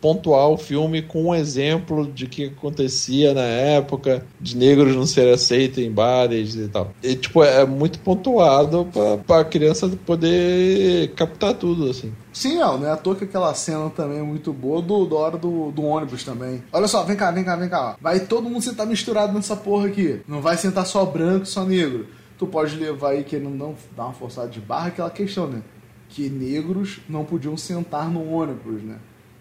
[0.00, 5.32] pontuar o filme com um exemplo de que acontecia na época, de negros não serem
[5.32, 6.92] aceitos em bares e tal.
[7.02, 8.88] E, tipo, é muito pontuado
[9.26, 12.12] para a criança poder captar tudo, assim.
[12.32, 15.36] Sim, não, é à toa que aquela cena também é muito boa do, da hora
[15.36, 16.62] do, do ônibus também.
[16.72, 17.96] Olha só, vem cá, vem cá, vem cá.
[18.00, 20.20] Vai todo mundo sentar misturado nessa porra aqui.
[20.28, 22.06] Não vai sentar só branco, só negro.
[22.38, 25.62] Tu pode levar aí, querendo não dar uma forçada de barra, aquela questão, né?
[26.08, 28.98] Que negros não podiam sentar no ônibus, né?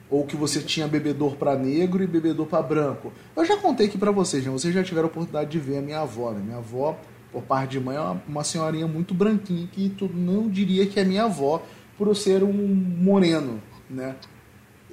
[0.10, 3.12] Ou que você tinha bebedor para negro e bebedor para branco.
[3.36, 4.52] Eu já contei aqui para vocês, né?
[4.52, 6.32] vocês já tiveram a oportunidade de ver a minha avó.
[6.32, 6.42] Né?
[6.44, 6.98] Minha avó,
[7.32, 11.00] por parte de mãe, é uma, uma senhorinha muito branquinha que tu não diria que
[11.00, 11.62] é minha avó
[11.98, 14.16] por eu ser um moreno, né?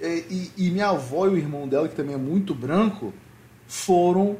[0.00, 3.12] E, e, e minha avó e o irmão dela, que também é muito branco,
[3.66, 4.38] foram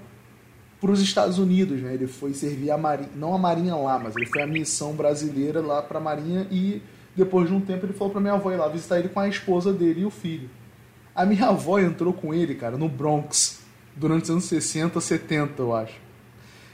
[0.81, 1.95] para os Estados Unidos, né?
[1.95, 5.61] Ele foi servir a marinha, não a marinha lá, mas ele foi a missão brasileira
[5.61, 6.83] lá para a marinha e
[7.15, 9.29] depois de um tempo ele falou para minha avó ir lá visitar ele com a
[9.29, 10.49] esposa dele e o filho.
[11.15, 13.61] A minha avó entrou com ele, cara, no Bronx,
[13.95, 15.95] durante os anos 60, 70, eu acho.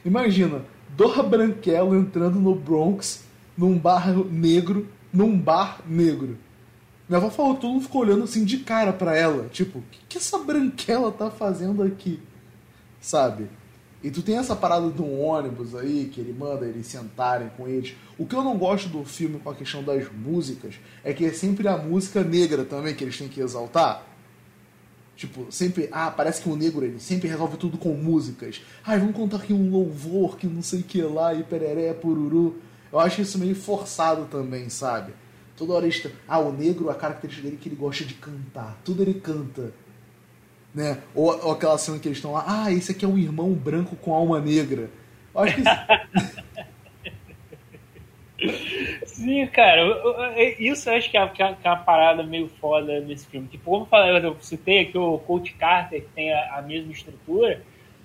[0.05, 0.65] Imagina,
[0.97, 3.25] Dora Branquelo entrando no Bronx,
[3.57, 6.39] num bar negro, num bar negro.
[7.07, 9.49] Minha avó falou, todo mundo ficou olhando assim de cara para ela.
[9.49, 12.21] Tipo, o que, que essa branquela tá fazendo aqui?
[13.01, 13.49] Sabe?
[14.03, 17.69] E tu tem essa parada de um ônibus aí, que ele manda eles sentarem com
[17.69, 17.95] eles.
[18.17, 21.33] O que eu não gosto do filme com a questão das músicas é que é
[21.33, 24.07] sempre a música negra também que eles têm que exaltar.
[25.21, 28.63] Tipo, sempre, ah, parece que o negro ele sempre resolve tudo com músicas.
[28.83, 32.57] Ai, vamos contar aqui um louvor que não sei o que lá e pereré, pururu.
[32.91, 35.13] Eu acho isso meio forçado também, sabe?
[35.59, 38.81] Toda hora está, ah, o negro, a característica dele é que ele gosta de cantar.
[38.83, 39.75] Tudo ele canta.
[40.75, 40.97] Né?
[41.15, 43.97] Ou, ou aquela cena que eles estão lá, ah, esse aqui é um irmão branco
[43.97, 44.89] com alma negra.
[45.35, 46.30] Eu acho que isso...
[49.21, 49.83] Sim, cara,
[50.59, 53.49] isso eu acho que é, que é uma parada meio foda nesse filme.
[53.49, 56.91] Tipo, como eu, falei, eu citei aqui o Coach Carter, que tem a, a, mesma
[56.91, 57.61] estrutura,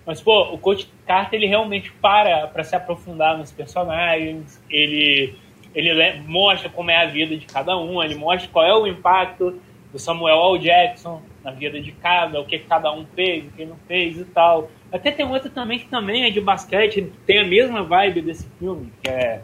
[0.05, 5.33] mas, pô, o Coach Carter, ele realmente para para se aprofundar nos personagens, ele,
[5.73, 9.57] ele mostra como é a vida de cada um, ele mostra qual é o impacto
[9.93, 10.59] do Samuel L.
[10.59, 14.25] Jackson na vida de cada, o que cada um fez, o que não fez e
[14.25, 14.69] tal.
[14.91, 18.91] Até tem outra também que também é de basquete, tem a mesma vibe desse filme,
[19.01, 19.41] que é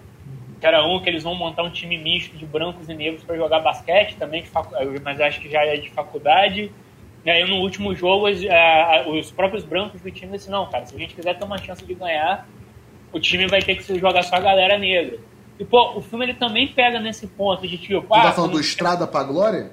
[0.62, 3.36] que era um que eles vão montar um time misto de brancos e negros para
[3.36, 4.76] jogar basquete também, facu...
[5.04, 6.72] mas acho que já é de faculdade.
[7.26, 8.40] E aí no último jogo os,
[9.08, 11.84] os próprios brancos do time disseram, não, cara, se a gente quiser ter uma chance
[11.84, 12.48] de ganhar,
[13.12, 15.18] o time vai ter que jogar só a galera negra.
[15.60, 18.02] E pô, o filme ele também pega nesse ponto de tipo.
[18.02, 19.72] Você ah, tá falando do Estrada pra Glória?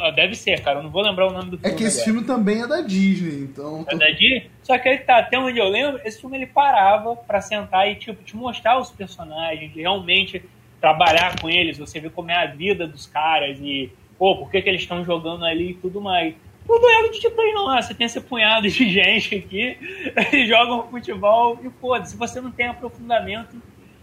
[0.00, 0.78] Ah, deve ser, cara.
[0.78, 1.74] Eu não vou lembrar o nome do filme.
[1.74, 2.12] É que esse agora.
[2.12, 3.84] filme também é da Disney, então.
[3.88, 4.50] É da Disney?
[4.62, 7.96] Só que aí tá, até onde eu lembro, esse filme ele parava para sentar e,
[7.96, 10.42] tipo, te mostrar os personagens, realmente
[10.80, 14.62] trabalhar com eles, você ver como é a vida dos caras e, pô, por que,
[14.62, 16.34] que eles estão jogando ali e tudo mais.
[16.68, 19.76] O duelo de titãs não, você tem esse punhado de gente aqui,
[20.32, 23.60] eles jogam futebol e foda-se, você não tem aprofundamento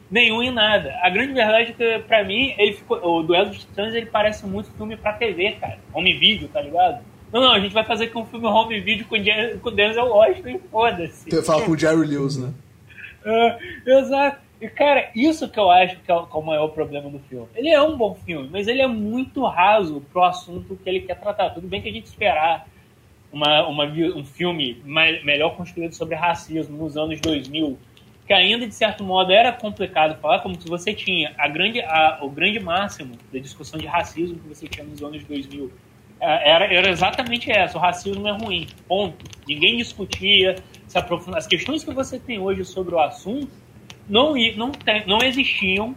[0.10, 0.98] nenhum em nada.
[1.02, 4.45] A grande verdade é que, pra mim, ele ficou, o Duelo dos Titãs ele parece
[4.45, 5.80] muito filme pra TV, cara.
[5.93, 7.04] Home video, tá ligado?
[7.32, 9.15] Não, não, a gente vai fazer aqui um filme home video com,
[9.62, 11.30] com Denzel Washington e foda-se.
[11.30, 12.52] Você fala com o Jerry Lewis, né?
[13.26, 14.39] uh, exato.
[14.60, 17.19] E, cara, isso que eu acho que é, o, que é o maior problema do
[17.19, 17.48] filme.
[17.56, 21.17] Ele é um bom filme, mas ele é muito raso pro assunto que ele quer
[21.19, 21.52] tratar.
[21.52, 22.67] Tudo bem que a gente esperar
[23.32, 27.78] uma, uma, um filme mais, melhor construído sobre racismo nos anos 2000
[28.30, 32.20] que ainda de certo modo era complicado falar, como se você tinha a grande, a,
[32.22, 35.72] o grande máximo da discussão de racismo que você tinha nos anos 2000.
[36.22, 39.26] É, era, era exatamente essa: o racismo é ruim, ponto.
[39.48, 41.39] Ninguém discutia, se aprofunda.
[41.39, 43.50] As questões que você tem hoje sobre o assunto
[44.08, 45.96] não, não, tem, não existiam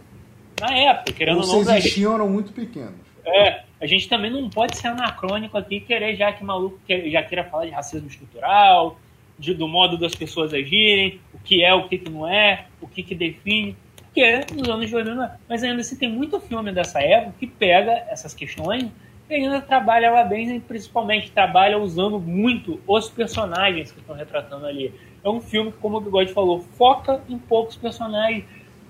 [0.59, 1.13] na época.
[1.13, 2.95] Querendo ou não, se existiam, eram muito pequenos.
[3.23, 7.43] É, a gente também não pode ser anacrônico aqui querer já que maluco já queira
[7.43, 8.97] falar de racismo estrutural,
[9.43, 12.87] de, do modo das pessoas agirem, o que é, o que, que não é, o
[12.87, 13.75] que, que define,
[14.13, 15.27] que é nos anos 2000.
[15.49, 18.89] Mas ainda assim tem muito filme dessa época que pega essas questões
[19.29, 24.93] e ainda trabalha lá bem, principalmente trabalha usando muito os personagens que estão retratando ali.
[25.21, 28.45] É um filme que, como o Bigode falou, foca em poucos personagens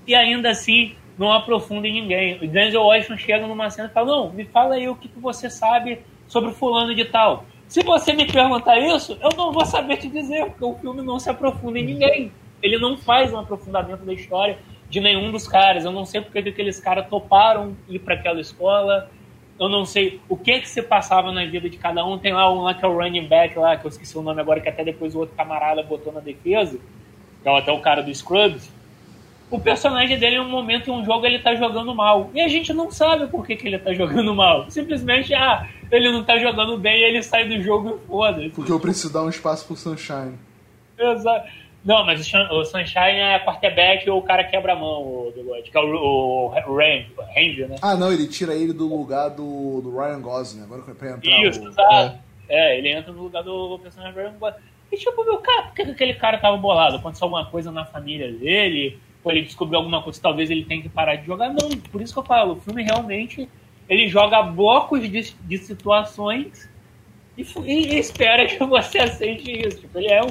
[0.05, 2.37] e ainda assim não aprofunda em ninguém.
[2.43, 5.19] O Denzel Washington chega numa cena e fala: Não, me fala aí o que, que
[5.19, 7.45] você sabe sobre fulano de tal.
[7.73, 11.17] Se você me perguntar isso, eu não vou saber te dizer, porque o filme não
[11.17, 12.31] se aprofunda em ninguém.
[12.62, 15.83] Ele não faz um aprofundamento da história de nenhum dos caras.
[15.83, 19.09] Eu não sei porque aqueles caras toparam ir para aquela escola.
[19.59, 22.19] Eu não sei o que que se passava na vida de cada um.
[22.19, 24.39] Tem lá um lá que é o running back lá, que eu esqueci o nome
[24.39, 26.77] agora, que até depois o outro camarada botou na defesa.
[27.41, 28.71] Que é até o cara do Scrubs
[29.53, 32.31] o personagem dele, em um momento em um jogo, ele tá jogando mal.
[32.33, 34.69] E a gente não sabe por que, que ele tá jogando mal.
[34.71, 38.49] Simplesmente, ah, ele não tá jogando bem e ele sai do jogo e foda-se.
[38.49, 40.38] Porque eu preciso dar um espaço pro Sunshine.
[40.97, 41.47] Exato.
[41.86, 45.34] Não, mas o Sun- o Sunshine é quarterback ou o cara quebra a mão, o
[45.36, 47.75] Bigode, que é o, o, o Randy, né?
[47.82, 50.63] Ah, não, ele tira ele do lugar do, do Ryan Gosling.
[50.63, 51.67] Agora pra entrar Isso, o...
[51.67, 52.19] exato.
[52.49, 52.77] É.
[52.77, 54.60] ele entra no lugar do personagem Ryan Gosling.
[54.91, 56.95] E tipo, meu, cara, por que que aquele cara tava bolado?
[56.97, 58.97] Aconteceu alguma coisa na família dele?
[59.23, 61.49] Ou ele descobriu alguma coisa talvez ele tenha que parar de jogar?
[61.49, 63.49] Não, por isso que eu falo, o filme realmente
[63.93, 66.69] ele joga blocos de, de situações
[67.38, 69.82] e, e espera que você aceite isso.
[69.82, 70.27] Tipo, ele é um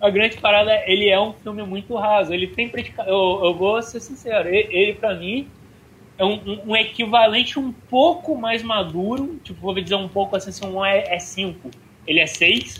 [0.00, 2.32] a grande parada, é, ele é um filme muito raso.
[2.32, 2.70] Ele tem.
[3.06, 5.48] Eu, eu vou ser sincero, ele, ele pra mim
[6.18, 10.52] é um, um- um equivalente um pouco mais maduro, tipo, vou dizer um pouco assim,
[10.52, 11.70] se um é 5,
[12.06, 12.78] ele é 6,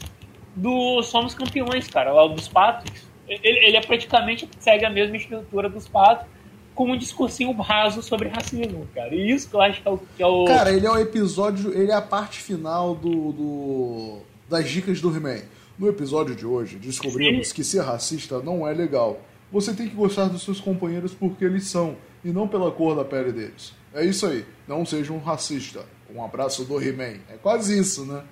[0.55, 2.93] do Somos Campeões, cara, lá dos Patos.
[3.27, 6.27] Ele, ele é praticamente, segue a mesma estrutura dos Patos,
[6.75, 9.15] com um discursinho raso sobre racismo, cara.
[9.15, 9.99] E isso que eu acho que é o...
[10.17, 10.45] Que é o...
[10.45, 15.15] Cara, ele é o episódio, ele é a parte final do, do- das dicas do
[15.15, 15.43] He-Man.
[15.79, 19.21] No episódio de hoje, descobrimos que ser racista não é legal.
[19.51, 23.05] Você tem que gostar dos seus companheiros porque eles são, e não pela cor da
[23.05, 23.73] pele deles.
[23.93, 24.45] É isso aí.
[24.69, 25.85] Não seja um racista.
[26.15, 27.19] Um abraço do He-Man.
[27.29, 28.23] É quase isso, né?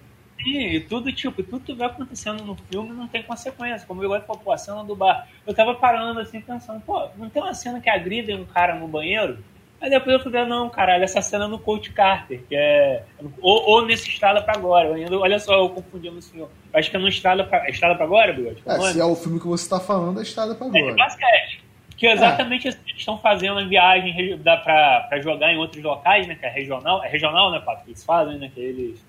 [0.43, 3.87] Sim, e tudo, tipo, tudo que vai acontecendo no filme não tem consequência.
[3.87, 5.29] Como Bigode falou, pô, a cena do bar.
[5.47, 8.89] Eu tava parando assim, pensando, pô, não tem uma cena que agridem um cara no
[8.89, 9.39] banheiro?
[9.81, 13.05] Aí depois eu ver, não, caralho, essa cena é no Coach Carter, que é.
[13.41, 14.89] Ou, ou nesse Estrada pra Agora.
[14.89, 16.49] Eu ainda, olha só, eu confundindo esse filme.
[16.73, 18.63] Eu acho que é no Estrada pra, Estrada pra Agora, Bigode?
[18.65, 20.95] É, se é o filme que você tá falando, é Estrada pra É de agora.
[20.97, 21.63] basquete.
[21.97, 25.83] Que é exatamente assim, eles estão fazendo a viagem dá pra, pra jogar em outros
[25.83, 26.35] locais, né?
[26.37, 27.03] Que é regional.
[27.05, 27.85] É regional, né, Pato?
[27.85, 28.51] Que eles fazem, né?
[28.53, 29.05] Que eles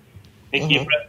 [0.50, 0.84] têm que ir Uhum.
[0.84, 1.06] pra-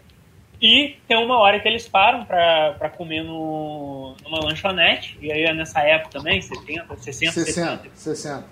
[0.62, 5.18] E tem uma hora que eles param pra, pra comer no, numa lanchonete.
[5.22, 8.46] E aí é nessa época também, 70, 60, 70, 60, 60.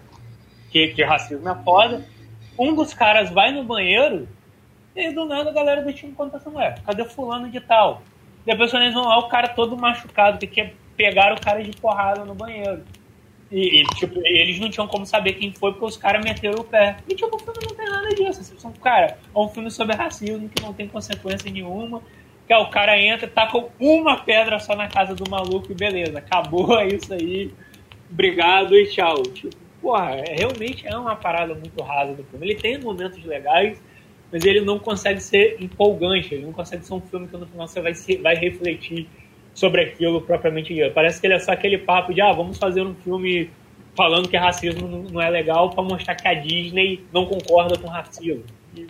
[0.70, 2.06] que, que racismo é foda.
[2.58, 4.28] Um dos caras vai no banheiro
[4.96, 8.04] e aí do nada a galera do time conta assim, ué, cadê fulano de tal?
[8.46, 11.72] Depois quando eles vão lá, o cara todo machucado, que quer pegar o cara de
[11.72, 12.84] porrada no banheiro.
[13.54, 16.64] E, e, tipo, eles não tinham como saber quem foi porque os caras meteram o
[16.64, 16.98] pé.
[17.08, 18.42] E tipo, o filme não tem nada disso.
[18.42, 22.02] Assim, cara, é um filme sobre racismo que não tem consequência nenhuma.
[22.48, 25.76] Que é, o cara entra, tá com uma pedra só na casa do maluco e
[25.76, 27.54] beleza, acabou, isso aí.
[28.12, 29.22] Obrigado e tchau.
[29.22, 32.48] Tipo, porra, é- realmente é uma parada muito rasa do filme.
[32.48, 33.80] Ele tem momentos legais,
[34.32, 37.68] mas ele não consegue ser empolgante, ele não consegue ser um filme que no final
[37.68, 39.08] você vai, se, vai refletir
[39.54, 40.92] sobre aquilo propriamente dito.
[40.94, 43.50] Parece que ele é só aquele papo de, ah, vamos fazer um filme
[43.96, 48.44] falando que racismo não- é legal pra mostrar que a Disney não concorda com racismo.
[48.76, 48.88] E,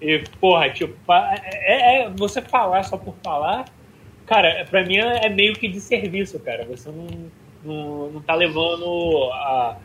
[0.00, 3.66] e, porra, tipo, pa- é, é- você falar só por falar,
[4.26, 6.64] cara, pra mim é é meio que de serviço, cara.
[6.64, 7.06] Você não,
[7.62, 9.76] não, não tá levando a,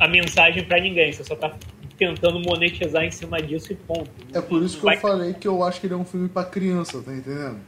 [0.00, 1.54] a mensagem pra ninguém, você só tá
[1.96, 4.10] tentando monetizar em cima disso e ponto.
[4.32, 6.44] É por isso que eu falei que eu acho que ele é um filme pra
[6.44, 7.58] criança, tá entendendo?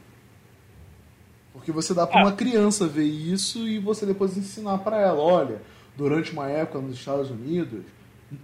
[1.61, 2.21] Porque você dá Ah.
[2.23, 5.61] uma criança ver isso e você depois ensinar pra ela, olha,
[5.95, 7.83] durante uma época nos Estados Unidos,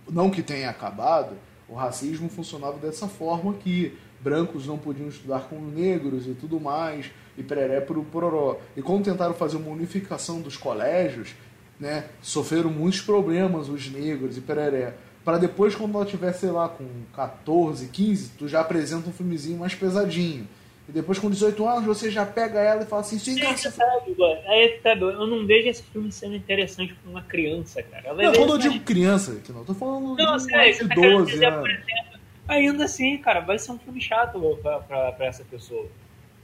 [0.08, 1.32] não que tenha acabado,
[1.68, 7.08] o racismo funcionava dessa forma que brancos não podiam estudar com negros e tudo mais,
[7.36, 8.60] e pereré pro pororó.
[8.76, 11.34] E quando tentaram fazer uma unificação dos colégios,
[11.80, 14.94] né, sofreram muitos problemas os negros e pereré.
[15.26, 19.58] Para depois, quando ela tiver, sei lá, com 14, 15, tu já apresenta um filmezinho
[19.58, 20.48] mais pesadinho.
[20.88, 23.70] E depois, com 18 anos, você já pega ela e fala assim, sim, cara, você
[23.70, 24.16] Sabe?
[24.48, 28.08] Aí, sabe, eu não vejo esse filme sendo interessante pra uma criança, cara.
[28.08, 30.52] Ela Não, vê quando eu digo criança, que não, tô falando de Não, de você
[30.88, 31.70] tá querendo 12 dizer, por anos.
[31.72, 35.88] exemplo, ainda assim, cara, vai ser um filme chato pra, pra, pra essa pessoa.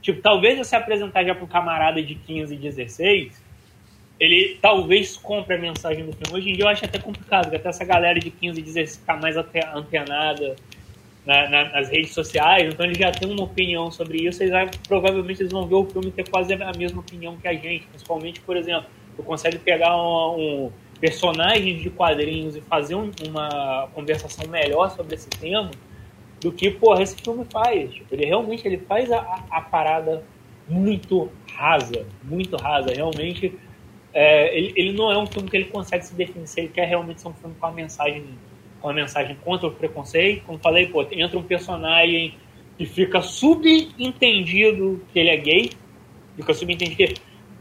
[0.02, 3.42] Tipo, talvez você apresentar já um camarada de 15, 16,
[4.20, 6.38] ele talvez compre a mensagem do filme.
[6.38, 9.16] Hoje em dia eu acho até complicado, porque até essa galera de 15, 16 tá
[9.16, 10.54] mais ante- antenada
[11.26, 14.52] na- na- nas redes sociais, então eles já têm uma opinião sobre isso, eles
[14.86, 17.86] provavelmente eles vão ver o filme ter quase a mesma opinião que a gente.
[17.86, 20.72] Principalmente, por exemplo, tu consegue pegar um, um
[21.80, 25.70] de quadrinhos e fazer um- uma conversação melhor sobre esse tema
[26.40, 27.92] do que, porra, esse filme faz.
[27.94, 29.18] Tipo, ele realmente ele faz a,
[29.50, 30.22] a- parada
[30.68, 32.92] muito rasa, muito rasa.
[32.92, 33.54] Realmente,
[34.12, 36.86] é, ele, ele não é um filme que ele consegue se definir se ele quer
[36.86, 38.24] realmente ser um filme com a mensagem
[38.84, 40.44] com a mensagem contra o preconceito.
[40.44, 42.34] Como falei, pô, entra um personagem
[42.76, 45.70] que fica subentendido que ele é gay,
[46.36, 47.14] fica subentendido que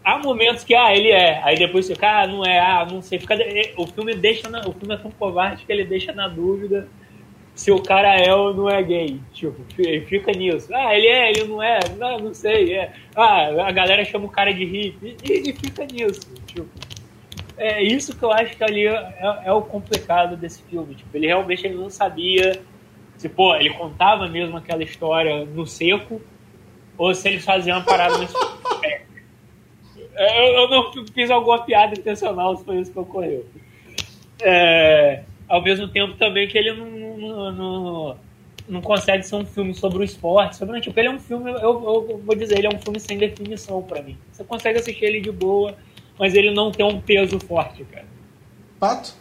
[0.03, 3.19] há momentos que ah, ele é, aí depois fica, ah, não é, ah, não sei,
[3.19, 3.37] fica
[3.77, 6.89] o filme deixa na, o filme é tão covarde que ele deixa na dúvida
[7.55, 9.21] se o cara é ou não é gay.
[9.31, 10.73] Tipo, ele fica nisso.
[10.73, 12.91] Ah, ele é, ele não é, não, não sei, é.
[13.15, 16.19] Ah, a galera chama o cara de hippie e, e fica nisso.
[16.47, 16.67] Tipo,
[17.63, 20.95] é isso que eu acho que ali é, é o complicado desse filme.
[20.95, 22.61] Tipo, ele realmente ele não sabia
[23.17, 26.21] Se, pô, ele contava mesmo aquela história no seco,
[26.97, 28.35] ou se eles faziam uma parada nesse
[30.15, 33.45] eu, eu não fiz alguma piada intencional se foi isso que ocorreu.
[34.41, 38.17] É, ao mesmo tempo também que ele não, não, não,
[38.67, 40.55] não, consegue ser um filme sobre o esporte.
[40.55, 43.17] Sobre, tipo, ele é um filme, eu, eu vou dizer, ele é um filme sem
[43.17, 44.17] definição para mim.
[44.31, 45.75] Você consegue assistir ele de boa,
[46.17, 48.05] mas ele não tem um peso forte, cara.
[48.79, 49.13] Pato?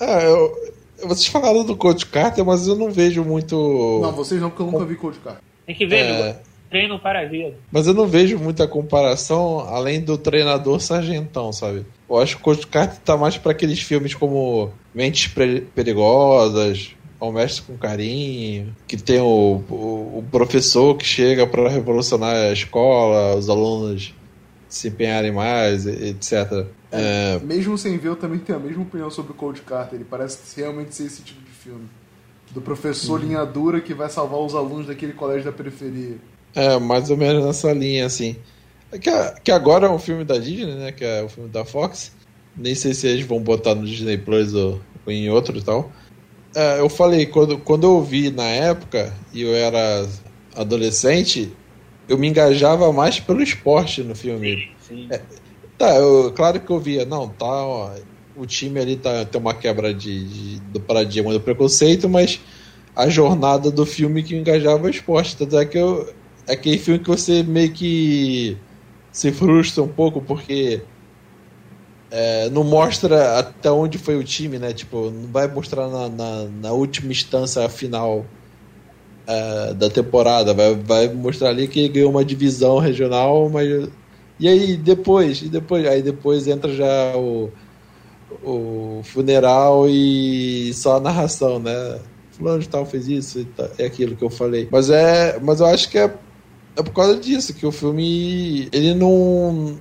[0.00, 0.52] É, eu,
[1.04, 4.00] vocês falaram do Coach Carter, mas eu não vejo muito.
[4.02, 5.42] Não, vocês não, porque eu nunca vi Coach Carter.
[5.66, 6.40] Tem que ver, é...
[6.70, 7.54] treino para a vida.
[7.70, 11.84] Mas eu não vejo muita comparação além do treinador sargentão, sabe?
[12.08, 15.32] Eu acho que o Coach Carter tá mais para aqueles filmes como Mentes
[15.74, 22.34] Perigosas, Ao Mestre com Carinho, que tem o, o, o professor que chega para revolucionar
[22.34, 24.14] a escola, os alunos
[24.72, 26.66] se empenharem mais, etc.
[26.90, 27.40] É, é...
[27.44, 29.96] Mesmo sem ver, eu também tenho a mesma opinião sobre o Cold Carter.
[29.96, 31.86] Ele parece realmente ser esse tipo de filme.
[32.52, 33.26] Do professor uhum.
[33.26, 36.16] linha dura que vai salvar os alunos daquele colégio da periferia.
[36.54, 38.36] É, mais ou menos nessa linha, assim.
[38.92, 39.10] Que,
[39.44, 40.90] que agora é um filme da Disney, né?
[40.90, 42.10] Que é o um filme da Fox.
[42.56, 45.92] Nem sei se eles vão botar no Disney Plus ou, ou em outro e tal.
[46.54, 50.08] É, eu falei, quando, quando eu vi na época, e eu era
[50.56, 51.52] adolescente,
[52.08, 54.68] eu me engajava mais pelo esporte no filme.
[54.80, 55.08] Sim, sim.
[55.10, 55.22] É,
[55.82, 57.90] Tá, eu, claro que eu via, não, tá, ó,
[58.36, 62.40] o time ali tá, tem uma quebra de, de, do paradigma do preconceito, mas
[62.94, 65.36] a jornada do filme que engajava o esporte.
[65.36, 66.14] Tanto é que eu,
[66.46, 68.56] é aquele filme que você meio que
[69.10, 70.82] se frustra um pouco, porque
[72.10, 74.72] é, não mostra até onde foi o time, né?
[74.72, 78.24] Tipo, não vai mostrar na, na, na última instância final
[79.26, 80.54] é, da temporada.
[80.54, 83.88] Vai, vai mostrar ali que ganhou uma divisão regional, mas
[84.38, 87.50] e aí depois, e depois, aí depois entra já o,
[88.42, 92.00] o funeral e só a narração, né?
[92.32, 93.46] Fulano de tal fez isso,
[93.78, 94.68] é aquilo que eu falei.
[94.70, 96.12] Mas é, mas eu acho que é,
[96.76, 99.78] é por causa disso que o filme ele não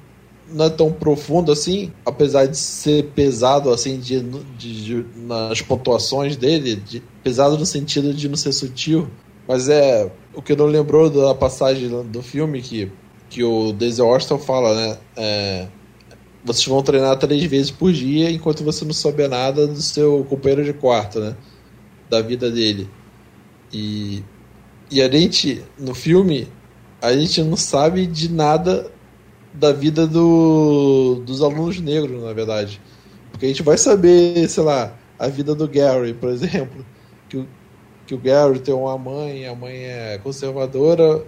[0.54, 4.22] não é tão profundo assim, apesar de ser pesado assim de,
[4.58, 9.08] de, de nas pontuações dele, de, pesado no sentido de não ser sutil,
[9.52, 12.90] mas é o que não lembrou da passagem do filme que
[13.30, 14.98] que o Denzel Washington fala, né?
[15.18, 15.68] É,
[16.42, 20.64] vocês vão treinar três vezes por dia enquanto você não souber nada do seu companheiro
[20.64, 21.36] de quarto, né?
[22.10, 22.90] Da vida dele.
[23.74, 24.24] E,
[24.90, 26.48] e a gente, no filme,
[27.02, 28.90] a gente não sabe de nada
[29.54, 32.82] da vida do, dos alunos negros, na verdade.
[33.32, 36.86] Porque a gente vai saber, sei lá, a vida do Gary, por exemplo.
[37.28, 37.46] Que
[38.12, 41.24] que o Gary tem uma mãe, a mãe é conservadora,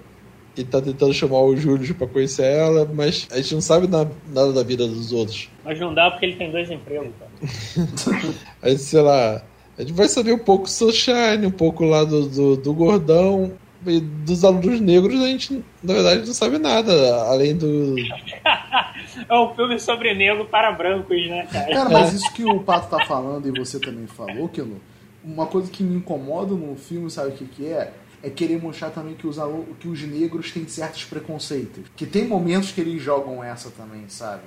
[0.57, 4.11] e tá tentando chamar o Júlio pra conhecer ela, mas a gente não sabe nada,
[4.27, 5.49] nada da vida dos outros.
[5.63, 7.31] Mas não dá porque ele tem dois empregos, cara.
[8.61, 9.41] a gente, sei lá,
[9.77, 13.53] a gente vai saber um pouco do Sunshine, um pouco lá do, do, do Gordão,
[13.87, 16.91] e dos alunos negros a gente, na verdade, não sabe nada,
[17.27, 17.95] além do.
[19.29, 21.73] é um filme sobre negro para brancos, né, cara?
[21.73, 24.81] Cara, mas isso que o Pato tá falando e você também falou, Kilo,
[25.23, 27.93] uma coisa que me incomoda no filme, sabe o que, que é?
[28.23, 29.35] é querer mostrar também que os,
[29.79, 31.83] que os negros têm certos preconceitos.
[31.93, 34.43] Que tem momentos que eles jogam essa também, sabe?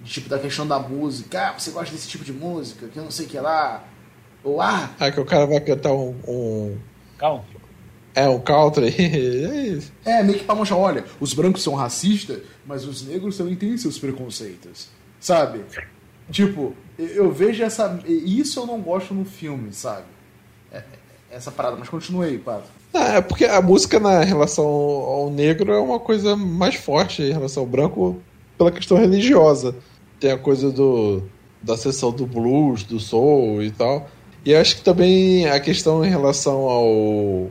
[0.00, 1.50] De, tipo, da questão da música.
[1.50, 2.88] Ah, você gosta desse tipo de música?
[2.88, 3.84] Que eu não sei o que lá.
[4.42, 4.90] Ou ah.
[4.98, 6.16] Ah, que o cara vai cantar um.
[6.26, 6.78] um...
[7.16, 7.60] Country.
[8.12, 8.88] É, um country.
[10.04, 13.54] é, é, meio que pra mostrar: olha, os brancos são racistas, mas os negros também
[13.54, 14.88] têm seus preconceitos.
[15.20, 15.60] Sabe?
[16.30, 18.00] Tipo, eu vejo essa.
[18.06, 20.04] Isso eu não gosto no filme, sabe?
[20.72, 20.82] É,
[21.30, 22.68] essa parada, mas continue aí, Pato.
[22.92, 27.62] É, porque a música na relação ao negro é uma coisa mais forte em relação
[27.62, 28.20] ao branco
[28.58, 29.74] pela questão religiosa.
[30.18, 31.22] Tem a coisa do
[31.62, 34.08] da sessão do blues, do soul e tal.
[34.44, 37.48] E acho que também a questão em relação ao,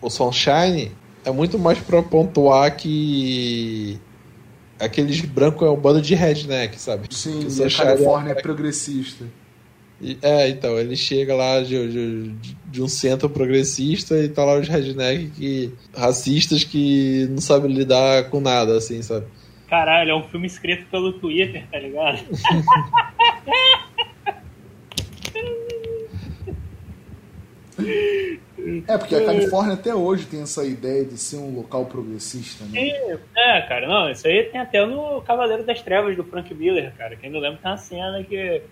[0.00, 0.90] ao Sunshine
[1.24, 4.00] é muito mais para pontuar que
[4.82, 7.06] aqueles brancos é um bando de redneck, sabe?
[7.10, 9.24] Sim, que a Califórnia é, progressista.
[10.20, 14.66] É, então, ele chega lá de, de, de, um centro progressista e tá lá os
[14.66, 19.26] redneck que, racistas que não sabem lidar com nada, assim, sabe?
[19.68, 22.18] Caralho, é um filme escrito pelo Twitter, tá ligado?
[28.86, 32.80] É, porque a Califórnia até hoje tem essa ideia de ser um local progressista, né?
[32.80, 36.92] É, é, cara, não, isso aí tem até no Cavaleiro das Trevas do Frank Miller,
[36.96, 37.16] cara.
[37.16, 38.62] Quem não lembra tem uma cena que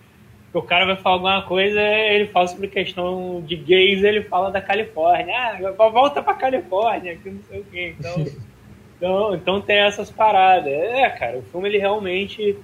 [0.53, 4.61] o cara vai falar alguma coisa, ele fala sobre questão de gays, ele fala da
[4.61, 5.33] Califórnia.
[5.37, 7.95] Ah, volta pra Califórnia, que não sei o quê.
[7.97, 8.25] Então,
[8.97, 10.71] então, então tem essas paradas.
[10.71, 12.57] É, cara, o filme ele realmente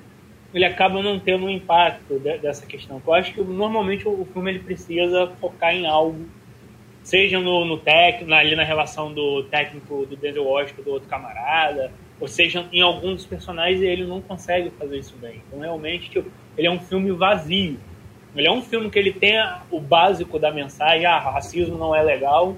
[0.53, 3.01] ele acaba não tendo um impacto de, dessa questão.
[3.05, 6.25] Eu acho que normalmente o filme ele precisa focar em algo
[7.07, 7.81] seja no, no
[8.35, 11.89] ali na relação do técnico do Denzel Washington do outro camarada,
[12.19, 15.41] ou seja em algum dos personagens ele não consegue fazer isso bem.
[15.47, 17.79] Então realmente tipo, ele é um filme vazio.
[18.35, 19.37] Ele é um filme que ele tem
[19.71, 22.57] o básico da mensagem, ah, racismo não é legal,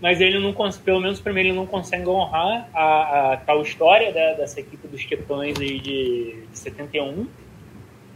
[0.00, 4.36] mas ele não pelo menos primeiro ele não consegue honrar a, a tal história né,
[4.36, 7.26] dessa equipe dos Titãs de, de 71.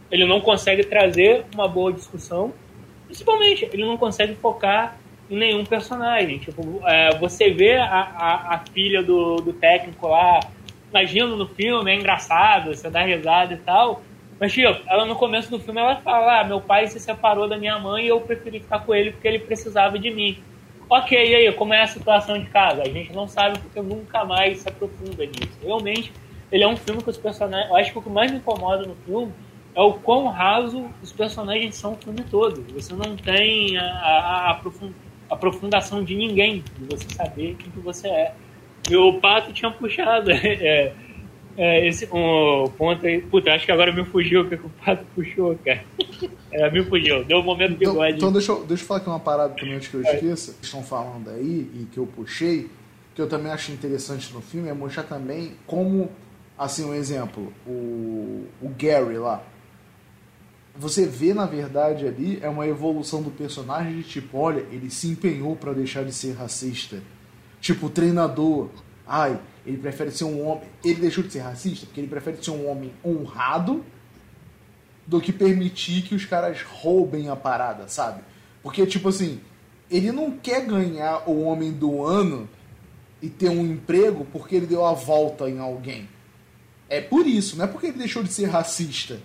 [0.09, 2.51] Ele não consegue trazer uma boa discussão.
[3.05, 4.97] Principalmente, ele não consegue focar
[5.35, 6.37] nenhum personagem.
[6.37, 10.39] Tipo, é, você vê a, a, a filha do, do técnico lá
[10.93, 14.01] agindo no filme, é engraçado, você dá risada e tal.
[14.39, 17.57] Mas, tipo, ela no começo do filme ela fala: ah, meu pai se separou da
[17.57, 20.37] minha mãe e eu preferi ficar com ele porque ele precisava de mim.
[20.89, 22.81] Ok, e aí, como é a situação de casa?
[22.81, 25.57] A gente não sabe porque nunca mais se aprofunda nisso.
[25.63, 26.11] Realmente,
[26.51, 27.69] ele é um filme que os personagens.
[27.69, 29.31] Eu acho que o que mais me incomoda no filme
[29.73, 32.61] é o quão raso os personagens são o filme todo.
[32.73, 34.55] Você não tem a, a, a
[35.31, 38.33] aprofundação de ninguém, de você saber quem que você é.
[38.89, 40.93] E o Pato tinha puxado é,
[41.57, 43.21] é, esse um ponto aí.
[43.21, 45.83] Puta, acho que agora me fugiu o que o Pato puxou, cara.
[46.53, 47.23] É, me fugiu.
[47.23, 48.17] Deu um momento então, bigode.
[48.17, 50.53] Então, deixa eu, deixa eu falar aqui uma parada também antes que eu esqueça.
[50.59, 52.69] Que estão falando aí e que eu puxei,
[53.15, 56.11] que eu também acho interessante no filme, é mostrar também como,
[56.57, 59.41] assim, um exemplo, o, o Gary lá.
[60.75, 65.07] Você vê, na verdade, ali, é uma evolução do personagem de tipo, olha, ele se
[65.07, 67.01] empenhou para deixar de ser racista.
[67.59, 68.69] Tipo, treinador.
[69.05, 70.63] Ai, ele prefere ser um homem.
[70.83, 73.83] Ele deixou de ser racista porque ele prefere ser um homem honrado
[75.05, 78.21] do que permitir que os caras roubem a parada, sabe?
[78.63, 79.41] Porque, tipo assim,
[79.89, 82.47] ele não quer ganhar o homem do ano
[83.21, 86.07] e ter um emprego porque ele deu a volta em alguém.
[86.87, 89.19] É por isso, não é porque ele deixou de ser racista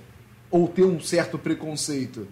[0.50, 2.28] ou ter um certo preconceito.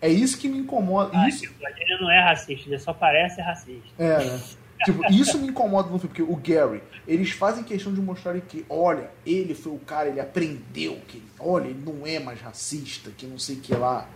[0.00, 1.10] É isso que me incomoda.
[1.12, 1.44] Ah, isso...
[1.44, 3.88] Ele não é racista, ele só parece racista.
[3.98, 4.40] É, né?
[4.84, 8.64] tipo, isso me incomoda no filme, porque o Gary, eles fazem questão de mostrar que,
[8.68, 13.26] olha, ele foi o cara, ele aprendeu que, olha, ele não é mais racista, que
[13.26, 14.08] não sei o que lá,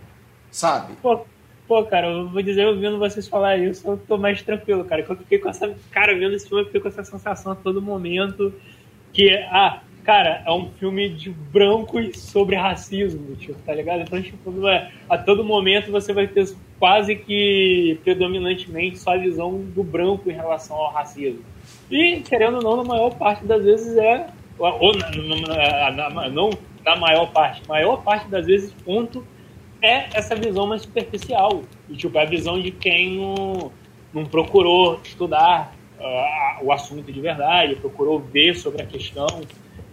[0.49, 0.93] sabe?
[1.01, 1.25] Pô,
[1.67, 5.01] pô, cara, eu vou dizer, ouvindo vocês falar isso, eu tô mais tranquilo, cara.
[5.01, 5.75] Eu fiquei com essa.
[5.91, 8.53] Cara, vendo esse filme, eu fiquei com essa sensação a todo momento
[9.11, 14.01] que, ah, cara, é um filme de brancos sobre racismo, tipo, tá ligado?
[14.01, 19.59] Então, tipo, é, a todo momento você vai ter quase que predominantemente só a visão
[19.59, 21.43] do branco em relação ao racismo.
[21.89, 24.27] E, querendo ou não, na maior parte das vezes é.
[24.59, 26.51] Ou na, na, na, não
[26.85, 29.25] na maior parte, maior parte das vezes, ponto,
[29.81, 31.63] é essa visão mais superficial.
[31.89, 33.71] E, tipo, é a visão de quem não,
[34.13, 39.27] não procurou estudar uh, o assunto de verdade, procurou ver sobre a questão,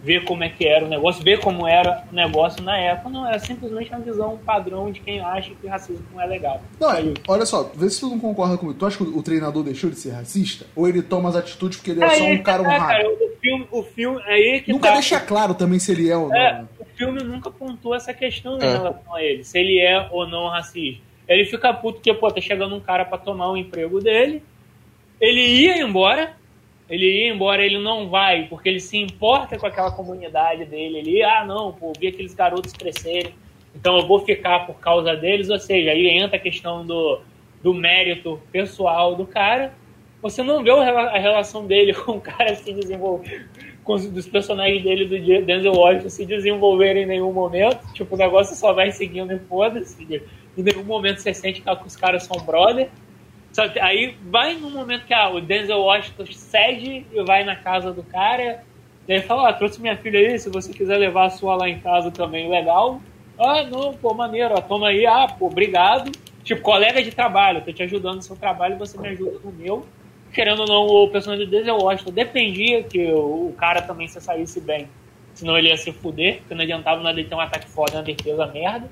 [0.03, 3.09] ver como é que era o negócio, ver como era o negócio na época.
[3.09, 6.61] Não, é simplesmente uma visão padrão de quem acha que racismo não é legal.
[6.79, 8.77] Não, é, olha só, vê se tu não concorda comigo.
[8.77, 10.65] Tu acha que o treinador deixou de ser racista?
[10.75, 12.87] Ou ele toma as atitudes porque ele é, é só um cara honrado?
[12.87, 16.17] Cara, o filme, o filme aí que Nunca tá, deixa claro também se ele é
[16.17, 16.35] ou não.
[16.35, 18.71] É, o filme nunca pontua essa questão em é.
[18.71, 21.01] relação a ele, se ele é ou não racista.
[21.27, 24.43] Ele fica puto porque, pô, tá chegando um cara para tomar o emprego dele,
[25.19, 26.35] ele ia embora,
[26.91, 30.97] ele ia embora, ele não vai, porque ele se importa com aquela comunidade dele.
[30.97, 33.33] Ele, ah, não, pô, vi aqueles garotos crescerem,
[33.73, 35.49] então eu vou ficar por causa deles.
[35.49, 37.21] Ou seja, aí entra a questão do,
[37.63, 39.73] do mérito pessoal do cara.
[40.21, 43.47] Você não vê a relação dele com o cara se desenvolver,
[43.85, 47.79] com os dos personagens dele do Denzel Washington se desenvolverem em nenhum momento.
[47.93, 50.21] Tipo, o negócio só vai seguindo e foda-se.
[50.57, 52.89] Em nenhum momento você sente que os caras são brother.
[53.51, 53.79] Sabe?
[53.79, 58.03] Aí vai no momento que ah, o Denzel Washington cede e vai na casa do
[58.03, 58.63] cara.
[59.07, 61.67] E aí fala, ah, trouxe minha filha aí, se você quiser levar a sua lá
[61.67, 63.01] em casa também, legal.
[63.37, 66.11] Ah, não, pô, maneiro, ó, toma aí, ah, pô, obrigado.
[66.43, 69.85] Tipo, colega de trabalho, tô te ajudando no seu trabalho, você me ajuda no meu.
[70.31, 74.21] Querendo ou não, o personagem do Denzel Washington dependia que o, o cara também se
[74.21, 74.87] saísse bem.
[75.33, 78.01] Senão ele ia se fuder, porque não adiantava nada ele ter um ataque foda na
[78.01, 78.89] defesa merda.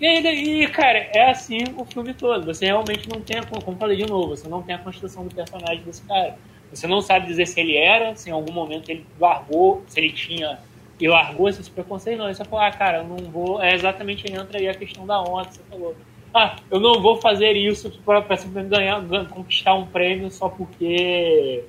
[0.00, 2.46] E e, cara, é assim o filme todo.
[2.46, 5.84] Você realmente não tem, como falei de novo, você não tem a construção do personagem
[5.84, 6.38] desse cara.
[6.72, 10.12] Você não sabe dizer se ele era, se em algum momento ele largou, se ele
[10.12, 10.58] tinha
[10.98, 12.26] e largou esses preconceitos, não.
[12.26, 13.62] Ele só ah, cara, eu não vou.
[13.62, 15.96] É exatamente entra aí a questão da que você falou.
[16.32, 21.64] Ah, eu não vou fazer isso para simplesmente ganhar, conquistar um prêmio só porque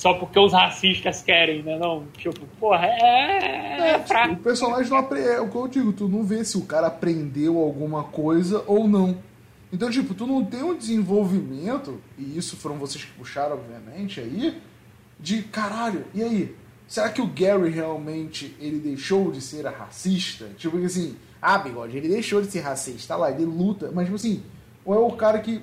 [0.00, 1.78] só porque os racistas querem, né?
[1.78, 3.96] Não, tipo, porra, é.
[3.96, 5.28] é tipo, o personagem não aprende.
[5.28, 8.88] É o que eu digo, tu não vê se o cara aprendeu alguma coisa ou
[8.88, 9.18] não.
[9.70, 14.58] Então, tipo, tu não tem um desenvolvimento, e isso foram vocês que puxaram, obviamente, aí,
[15.18, 16.56] de caralho, e aí?
[16.88, 20.46] Será que o Gary realmente ele deixou de ser racista?
[20.56, 24.16] Tipo assim, ah, bigode, ele deixou de ser racista, tá lá, ele luta, mas tipo
[24.16, 24.42] assim,
[24.82, 25.62] ou é o cara que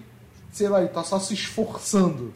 [0.52, 2.34] sei lá, ele tá só se esforçando.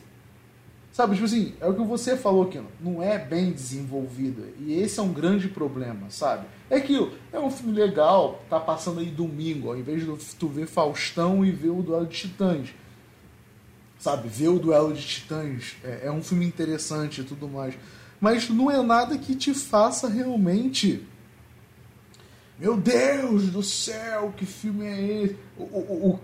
[0.91, 4.45] Sabe, tipo assim, é o que você falou aqui, não é bem desenvolvido.
[4.59, 6.45] E esse é um grande problema, sabe?
[6.69, 10.67] É que é um filme legal, tá passando aí domingo, ao invés de tu ver
[10.67, 12.69] Faustão e ver o Duelo de Titãs.
[13.97, 17.73] Sabe, ver o Duelo de Titãs é, é um filme interessante e tudo mais.
[18.19, 21.07] Mas não é nada que te faça realmente.
[22.59, 25.37] Meu Deus do céu, que filme é esse?
[25.57, 26.19] o, o, o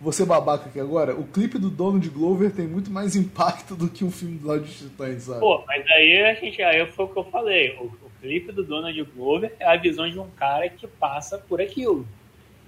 [0.00, 4.04] você babaca aqui agora, o clipe do Donald Glover tem muito mais impacto do que
[4.04, 5.40] um filme do lado de Titãs, sabe?
[5.40, 7.76] Pô, mas aí a gente, aí foi o que eu falei.
[7.80, 11.60] O, o, clipe do Donald Glover é a visão de um cara que passa por
[11.60, 12.06] aquilo.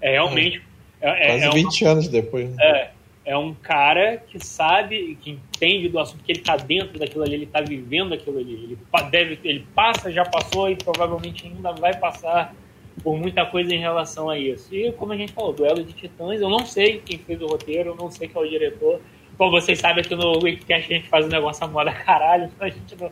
[0.00, 0.62] É realmente.
[1.00, 2.54] É, é, Quase é 20 uma, anos depois.
[2.54, 2.64] Né?
[2.64, 2.90] É,
[3.26, 7.34] é um cara que sabe, que entende do assunto, que ele tá dentro daquilo ali,
[7.34, 8.52] ele tá vivendo aquilo ali.
[8.54, 8.78] Ele,
[9.10, 12.54] deve, ele passa, já passou e provavelmente ainda vai passar
[13.02, 14.74] por muita coisa em relação a isso.
[14.74, 17.90] E como a gente falou, Duelo de Titãs, eu não sei quem fez o roteiro,
[17.90, 19.00] eu não sei quem é o diretor.
[19.36, 22.66] Como vocês sabem, aqui no Wikicast a gente faz um negócio a moda caralho, então
[22.66, 23.10] a gente não,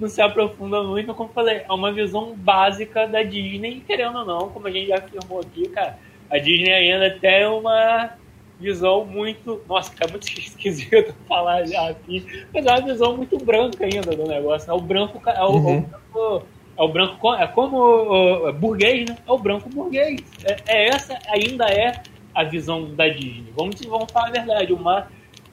[0.00, 1.14] não se aprofunda muito.
[1.14, 4.88] Como eu falei, é uma visão básica da Disney, querendo ou não, como a gente
[4.88, 5.98] já afirmou aqui, cara,
[6.28, 8.10] a Disney ainda tem uma
[8.58, 9.60] visão muito.
[9.68, 14.26] Nossa, é muito esquisito falar já aqui, mas é uma visão muito branca ainda do
[14.26, 14.68] negócio.
[14.68, 14.74] Né?
[14.74, 15.78] O branco é o, uhum.
[15.78, 16.46] o branco
[16.76, 19.16] é o branco, é como é burguês, né?
[19.26, 20.20] É o branco burguês.
[20.44, 22.02] É, é, essa, ainda é
[22.34, 23.52] a visão da Disney.
[23.56, 24.72] Vamos, vamos falar a verdade.
[24.72, 24.78] O,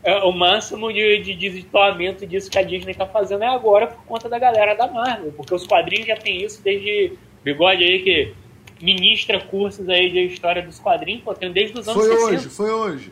[0.03, 4.29] é, o máximo de, de disso que a Disney está fazendo é agora por conta
[4.29, 5.33] da galera da Marvel.
[5.33, 8.33] Porque os quadrinhos já tem isso desde Bigode aí que
[8.81, 12.21] ministra cursos aí de história dos quadrinhos, pô, tem desde os anos foi 60.
[12.21, 13.11] Foi hoje, foi hoje.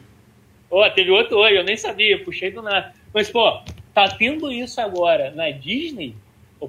[0.70, 2.93] Pô, teve outro hoje, eu nem sabia, puxei do nada.
[3.14, 3.62] Mas, pô,
[3.93, 6.16] tá tendo isso agora na Disney,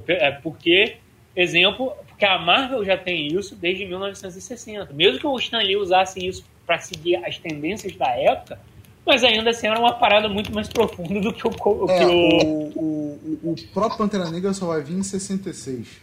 [0.08, 0.96] é porque
[1.40, 4.92] Exemplo, porque a Marvel já tem isso desde 1960.
[4.92, 8.58] Mesmo que o Stan Lee usasse isso para seguir as tendências da época,
[9.06, 11.50] mas ainda assim era uma parada muito mais profunda do que o.
[11.50, 12.10] o, é, que o...
[12.10, 16.02] O, o, o, próprio Pantera Negra só vai vir em 66.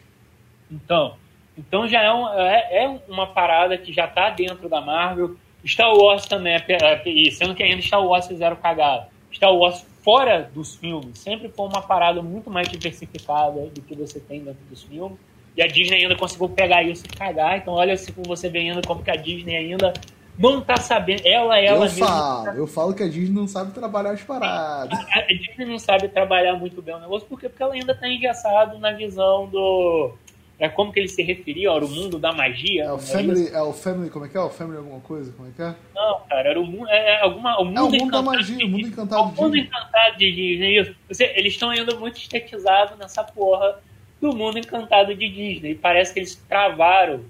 [0.71, 1.17] Então,
[1.57, 5.35] então já é, um, é, é uma parada que já está dentro da Marvel.
[5.67, 9.09] Star Wars também, é, é sendo que ainda Star Wars fizeram cagada.
[9.33, 14.19] Star Wars fora dos filmes sempre foi uma parada muito mais diversificada do que você
[14.19, 15.17] tem dentro dos filmes.
[15.57, 17.57] E a Disney ainda conseguiu pegar isso e cagar.
[17.57, 19.93] Então, olha se você ainda como que a Disney ainda
[20.37, 21.25] não tá sabendo.
[21.25, 22.07] Ela, ela eu mesma.
[22.07, 22.53] Falo, tá...
[22.55, 24.99] Eu falo que a Disney não sabe trabalhar as paradas.
[24.99, 28.07] A, a Disney não sabe trabalhar muito bem o negócio, porque, porque ela ainda tá
[28.07, 30.13] engessado na visão do
[30.57, 32.85] é como que ele se referia, era o mundo da magia.
[32.85, 34.39] É o Family, é, o Family, como é que é?
[34.39, 35.75] O Family alguma coisa, como é que é?
[35.93, 38.57] Não, cara, era o mundo, é, é alguma, o mundo, é o mundo da magia,
[38.57, 40.95] de, o mundo encantado o mundo encantado de Disney, isso.
[41.09, 43.79] Você, eles estão ainda muito estetizados nessa porra
[44.21, 45.71] do mundo encantado de Disney.
[45.71, 47.21] E parece que eles travaram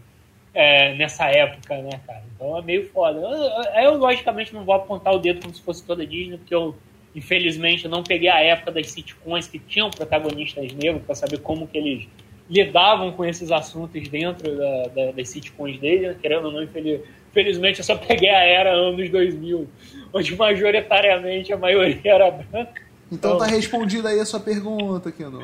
[0.53, 2.23] é, nessa época, né, cara?
[2.33, 3.19] Então é meio foda.
[3.19, 6.75] Eu, eu, logicamente, não vou apontar o dedo como se fosse toda Disney, porque eu,
[7.13, 11.77] infelizmente, não peguei a época das sitcoms que tinham protagonistas negros para saber como que
[11.77, 12.07] eles
[12.49, 16.15] lidavam com esses assuntos dentro da, da, das sitcoms dele, né?
[16.21, 19.67] querendo ou não, infelizmente eu só peguei a era anos 2000,
[20.13, 22.81] onde majoritariamente a maioria era branca.
[23.11, 25.39] Então, então tá respondida aí a sua pergunta, Keno.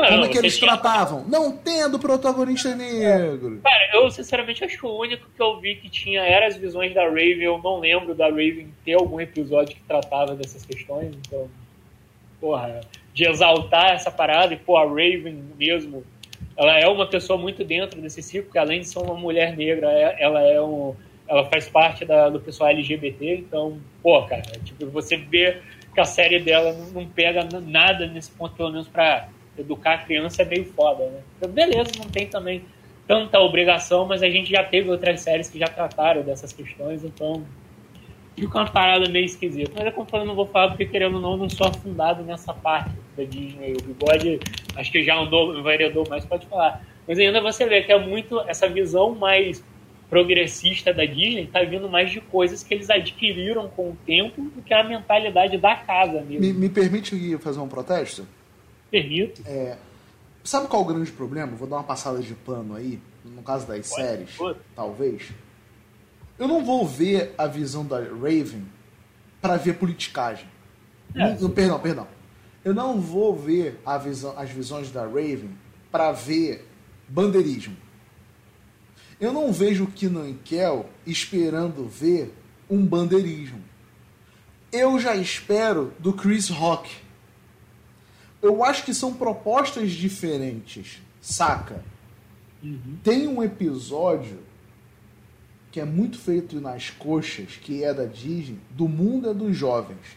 [0.00, 0.70] Não, Como é que eles tinha...
[0.70, 1.24] tratavam?
[1.28, 3.60] Não tendo protagonista negro.
[3.62, 6.94] Cara, eu sinceramente acho que o único que eu vi que tinha era as visões
[6.94, 7.42] da Raven.
[7.42, 11.14] Eu não lembro da Raven ter algum episódio que tratava dessas questões.
[11.26, 11.48] Então,
[12.40, 12.80] porra,
[13.12, 16.04] de exaltar essa parada e, pô, a Raven mesmo
[16.56, 19.92] ela é uma pessoa muito dentro desse ciclo, que além de ser uma mulher negra,
[19.92, 20.94] é, ela é um,
[21.28, 25.58] ela faz parte da, do pessoal LGBT, então, pô, cara, tipo, você vê
[25.92, 29.28] que a série dela não pega nada nesse ponto, pelo menos para
[29.58, 31.20] educar a criança, é meio foda, né?
[31.36, 32.62] Então, beleza, não tem também
[33.06, 37.44] tanta obrigação, mas a gente já teve outras séries que já trataram dessas questões, então
[38.36, 39.72] fica uma parada meio esquisita.
[39.74, 42.52] Mas é como eu não vou falar porque, querendo ou não, não sou afundado nessa
[42.52, 43.74] parte da Disney.
[43.74, 44.40] O Bigode,
[44.74, 46.84] acho que já andou, vereador mais pode falar.
[47.06, 49.64] Mas ainda você vê que é muito essa visão mais
[50.08, 54.62] progressista da Disney tá vindo mais de coisas que eles adquiriram com o tempo do
[54.62, 56.40] que a mentalidade da casa mesmo.
[56.40, 58.26] Me, me permite fazer um protesto?
[58.90, 59.42] Permito.
[59.46, 59.76] É,
[60.44, 61.56] sabe qual é o grande problema?
[61.56, 64.38] Vou dar uma passada de pano aí, no caso das pode, séries,
[64.74, 65.32] talvez
[66.38, 68.66] eu não vou ver a visão da Raven
[69.40, 70.46] para ver politicagem.
[71.14, 72.08] É, não, perdão, perdão.
[72.62, 75.50] Eu não vou ver a visão, as visões da Raven
[75.90, 76.68] para ver
[77.08, 77.76] bandeirismo.
[79.18, 82.34] Eu não vejo o Keenan Kel esperando ver
[82.68, 83.62] um bandeirismo.
[84.70, 86.90] Eu já espero do Chris Rock.
[88.42, 91.82] Eu acho que são propostas diferentes, saca?
[92.62, 92.98] Uhum.
[93.02, 94.38] Tem um episódio
[95.70, 100.16] que é muito feito nas coxas, que é da Disney, do mundo é dos jovens.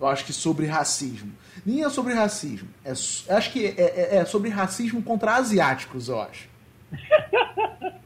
[0.00, 1.32] Eu acho que sobre racismo.
[1.64, 2.68] Nem é sobre racismo.
[2.84, 6.48] É, acho que é, é, é sobre racismo contra asiáticos, eu acho.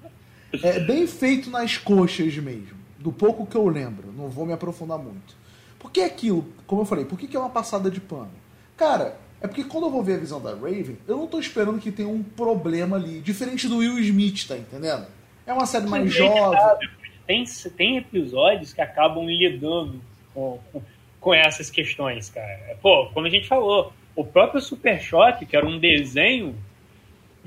[0.63, 2.79] É bem feito nas coxas mesmo.
[2.99, 4.11] Do pouco que eu lembro.
[4.13, 5.37] Não vou me aprofundar muito.
[5.79, 8.33] Por que aquilo, como eu falei, por que, que é uma passada de pano?
[8.77, 11.81] Cara, é porque quando eu vou ver a visão da Raven, eu não tô esperando
[11.81, 13.21] que tenha um problema ali.
[13.21, 15.07] Diferente do Will Smith, tá entendendo?
[15.47, 16.89] É uma série mais jovem.
[17.27, 17.45] Tem,
[17.77, 20.01] tem episódios que acabam lidando
[20.35, 20.83] com, com,
[21.21, 22.77] com essas questões, cara.
[22.83, 26.57] Pô, como a gente falou, o próprio Super Choque, que era um desenho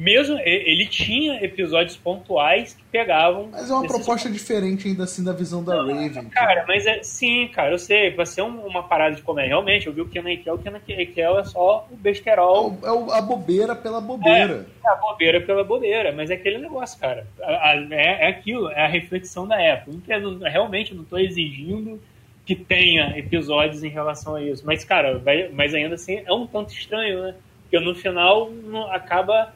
[0.02, 3.50] mesmo ele tinha episódios pontuais que pegavam.
[3.52, 6.26] Mas é uma proposta diferente ainda assim da visão da Não, Raven.
[6.30, 9.50] Cara, mas é sim, cara, eu sei, vai ser um, uma parada de comédia.
[9.50, 12.76] Realmente, eu vi o Kenan Kel, o Kenan Kel é só o besterol.
[12.82, 14.66] É, o, é a bobeira pela bobeira.
[14.84, 17.28] É, é, a bobeira pela bobeira, mas é aquele negócio, cara.
[17.40, 20.20] É, é aquilo, é a reflexão da época.
[20.20, 22.02] Não, realmente não estou exigindo
[22.44, 24.66] que tenha episódios em relação a isso.
[24.66, 27.36] Mas, cara, vai, mas ainda assim é um tanto estranho, né?
[27.62, 29.54] Porque no final não, acaba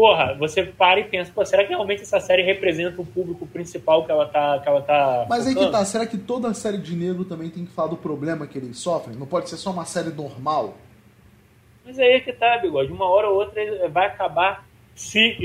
[0.00, 4.06] porra, você para e pensa, pô, será que realmente essa série representa o público principal
[4.06, 4.58] que ela tá.
[4.58, 5.60] Que ela tá Mas focando?
[5.60, 8.46] aí que tá, será que toda série de negro também tem que falar do problema
[8.46, 9.14] que eles sofrem?
[9.14, 10.78] Não pode ser só uma série normal?
[11.84, 12.90] Mas aí é que tá, bigode.
[12.90, 15.36] Uma hora ou outra vai acabar se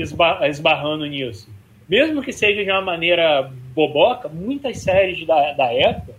[0.48, 1.50] esbarrando nisso.
[1.86, 6.14] Mesmo que seja de uma maneira boboca, muitas séries da, da época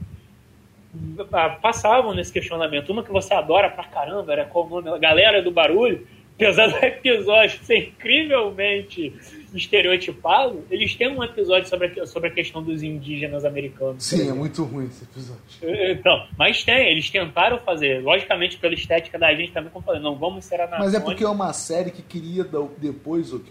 [1.34, 2.92] ah, passavam nesse questionamento.
[2.92, 5.00] Uma que você adora pra caramba, era qual o nome?
[5.00, 6.06] Galera do Barulho
[6.38, 9.14] apesar do episódio ser incrivelmente
[9.54, 14.04] estereotipado, eles têm um episódio sobre a, sobre a questão dos indígenas americanos.
[14.04, 15.42] Sim, é muito ruim esse episódio.
[15.64, 20.16] Então, mas tem, eles tentaram fazer, logicamente pela estética da gente também, como falei, não
[20.16, 22.46] vamos ser a Mas é porque é uma série que queria
[22.78, 23.42] depois, o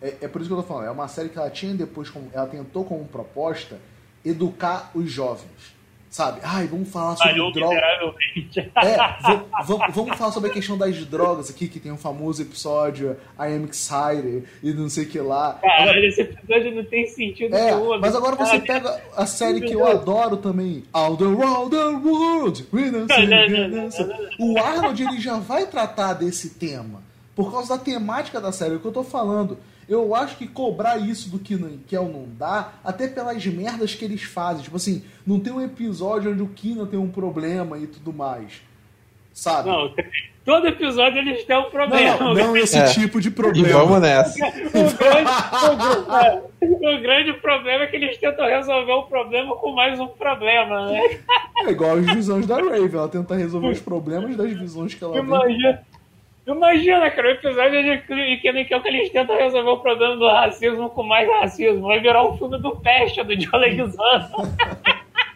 [0.00, 2.10] é, é por isso que eu tô falando, é uma série que ela tinha depois,
[2.10, 3.78] como, ela tentou como proposta
[4.24, 5.81] educar os jovens
[6.12, 6.40] sabe?
[6.44, 7.80] Ai, vamos falar sobre Falhou droga.
[8.76, 8.96] É,
[9.64, 13.54] vamos, vamos falar sobre a questão das drogas aqui, que tem um famoso episódio I
[13.54, 15.54] Am Excited e não sei o que lá.
[15.54, 17.98] Cara, agora, esse episódio não tem sentido é, nenhum.
[17.98, 22.66] Mas agora você pega a série que eu adoro também, All the World, the World,
[24.38, 27.02] o Arnold ele já vai tratar desse tema
[27.34, 29.56] por causa da temática da série, é o que eu tô falando.
[29.92, 31.54] Eu acho que cobrar isso do que
[31.86, 34.62] Kel não dá, até pelas merdas que eles fazem.
[34.62, 38.62] Tipo assim, não tem um episódio onde o Kina tem um problema e tudo mais.
[39.34, 39.68] Sabe?
[39.68, 39.92] Não,
[40.46, 42.16] todo episódio eles têm um problema.
[42.16, 42.86] Não, não esse é.
[42.86, 43.68] tipo de problema.
[43.68, 44.38] E vamos nessa.
[44.72, 45.30] O grande,
[46.62, 50.86] o, o grande, problema é que eles tentam resolver o problema com mais um problema,
[50.90, 51.20] né?
[51.66, 52.90] É igual as visões da Raven.
[52.94, 55.72] Ela tenta resolver os problemas das visões que ela Imagina.
[55.72, 55.91] Vê.
[56.46, 61.04] Imagina, cara, o episódio de que, que eles tentam resolver o problema do racismo com
[61.04, 61.82] mais racismo.
[61.82, 64.48] Vai virar um filme do Peste, do John Leguizamo.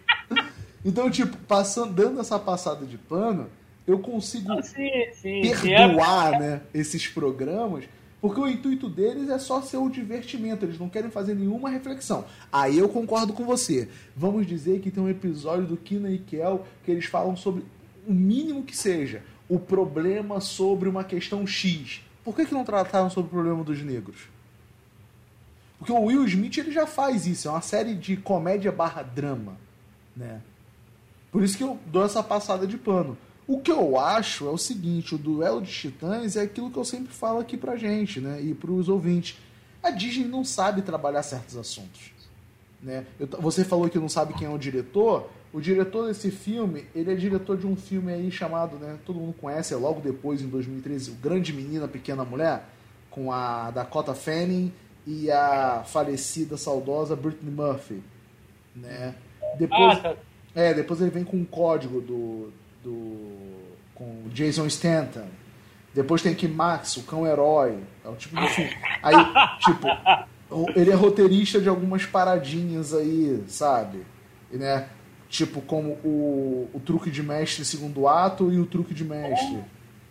[0.84, 3.48] então, tipo, passando, dando essa passada de pano,
[3.86, 6.38] eu consigo ah, sim, sim, perdoar sim, é...
[6.40, 7.84] né, esses programas,
[8.20, 12.24] porque o intuito deles é só ser o divertimento, eles não querem fazer nenhuma reflexão.
[12.52, 13.88] Aí eu concordo com você.
[14.16, 17.62] Vamos dizer que tem um episódio do Kina e Kel que eles falam sobre
[18.08, 22.00] o mínimo que seja o problema sobre uma questão X.
[22.24, 24.28] Por que, que não trataram sobre o problema dos negros?
[25.78, 29.56] Porque o Will Smith ele já faz isso, é uma série de comédia barra drama.
[30.16, 30.40] Né?
[31.30, 33.16] Por isso que eu dou essa passada de pano.
[33.46, 36.84] O que eu acho é o seguinte, o duelo de titãs é aquilo que eu
[36.84, 38.40] sempre falo aqui pra gente, né?
[38.40, 39.38] E pros ouvintes.
[39.80, 42.10] A Disney não sabe trabalhar certos assuntos.
[42.82, 43.06] Né?
[43.20, 45.30] Eu, você falou que não sabe quem é o diretor.
[45.52, 49.34] O diretor desse filme, ele é diretor de um filme aí chamado, né, todo mundo
[49.40, 52.64] conhece, é logo depois, em 2013, O Grande Menino, a Pequena Mulher,
[53.10, 54.72] com a Dakota Fanning
[55.06, 58.02] e a falecida, saudosa Britney Murphy,
[58.74, 59.14] né?
[59.58, 60.16] Depois, ah, tá.
[60.54, 63.56] é, depois ele vem com um código do, do
[63.94, 65.26] com Jason Stanton.
[65.94, 67.78] Depois tem aqui Max, o cão herói.
[68.04, 68.76] É o tipo de filme.
[69.02, 69.14] Aí,
[69.64, 69.86] tipo,
[70.76, 74.02] ele é roteirista de algumas paradinhas aí, sabe?
[74.52, 74.88] E, né?
[75.28, 79.58] Tipo, como o, o truque de mestre segundo ato e o truque de mestre.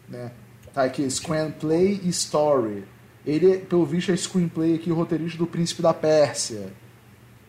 [0.09, 0.31] Né?
[0.73, 2.83] Tá aqui, screenplay e story.
[3.25, 6.73] Ele, pelo visto, é screenplay aqui, roteirista do Príncipe da Pérsia.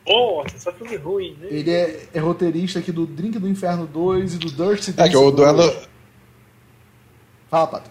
[0.07, 1.49] Nossa, só filme ruim, né?
[1.51, 5.17] Ele é, é, roteirista aqui do Drink do Inferno 2 e do Dirty É que
[5.17, 5.62] o duelo.
[7.51, 7.91] Fala, Pato.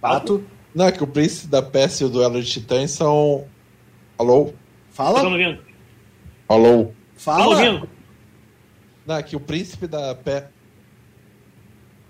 [0.00, 0.44] Pato?
[0.74, 3.46] Não, é que o Príncipe da Pérsia e o Duelo de Titãs são.
[4.18, 4.52] Alô?
[4.90, 5.20] Fala?
[6.48, 6.92] Alô?
[7.20, 7.86] Fala.
[9.06, 10.48] Não, é que o príncipe da Pé.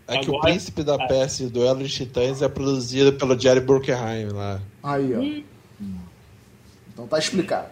[0.07, 0.25] É Agora...
[0.25, 4.61] que o príncipe da peça do Duelo de Titãs é produzido pelo Jerry Bruckheimer lá.
[4.83, 5.21] Aí, ó.
[5.21, 5.99] Hum.
[6.93, 7.69] Então tá explicado.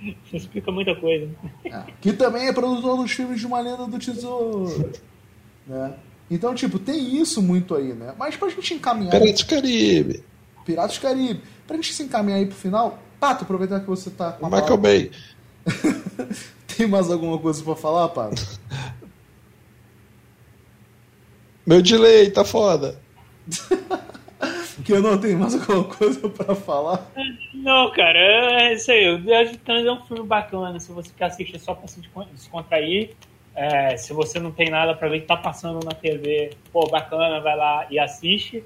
[0.00, 1.30] Isso explica muita coisa.
[1.64, 4.92] É, que também é produtor dos filmes de Uma Lenda do Tesouro.
[5.66, 5.94] Né?
[6.30, 8.14] Então, tipo, tem isso muito aí, né?
[8.18, 9.12] Mas pra gente encaminhar.
[9.12, 10.24] Piratas do Caribe.
[10.66, 11.40] Piratas do Caribe.
[11.66, 14.66] Pra gente se encaminhar aí pro final, Pato, aproveitar que você tá com a Michael
[14.66, 14.90] palavra.
[14.90, 15.10] Bay.
[16.76, 18.42] Tem mais alguma coisa pra falar, Pato?
[21.66, 23.00] Meu delay, tá foda.
[24.84, 27.10] Que eu não tenho mais alguma coisa pra falar.
[27.54, 29.08] Não, cara, é isso aí.
[29.08, 30.78] O Viagem de Trans é um filme bacana.
[30.78, 32.00] Se você quer assistir só pra se
[32.32, 33.16] descontrair,
[33.54, 37.40] é, se você não tem nada pra ver que tá passando na TV, pô, bacana,
[37.40, 38.62] vai lá e assiste.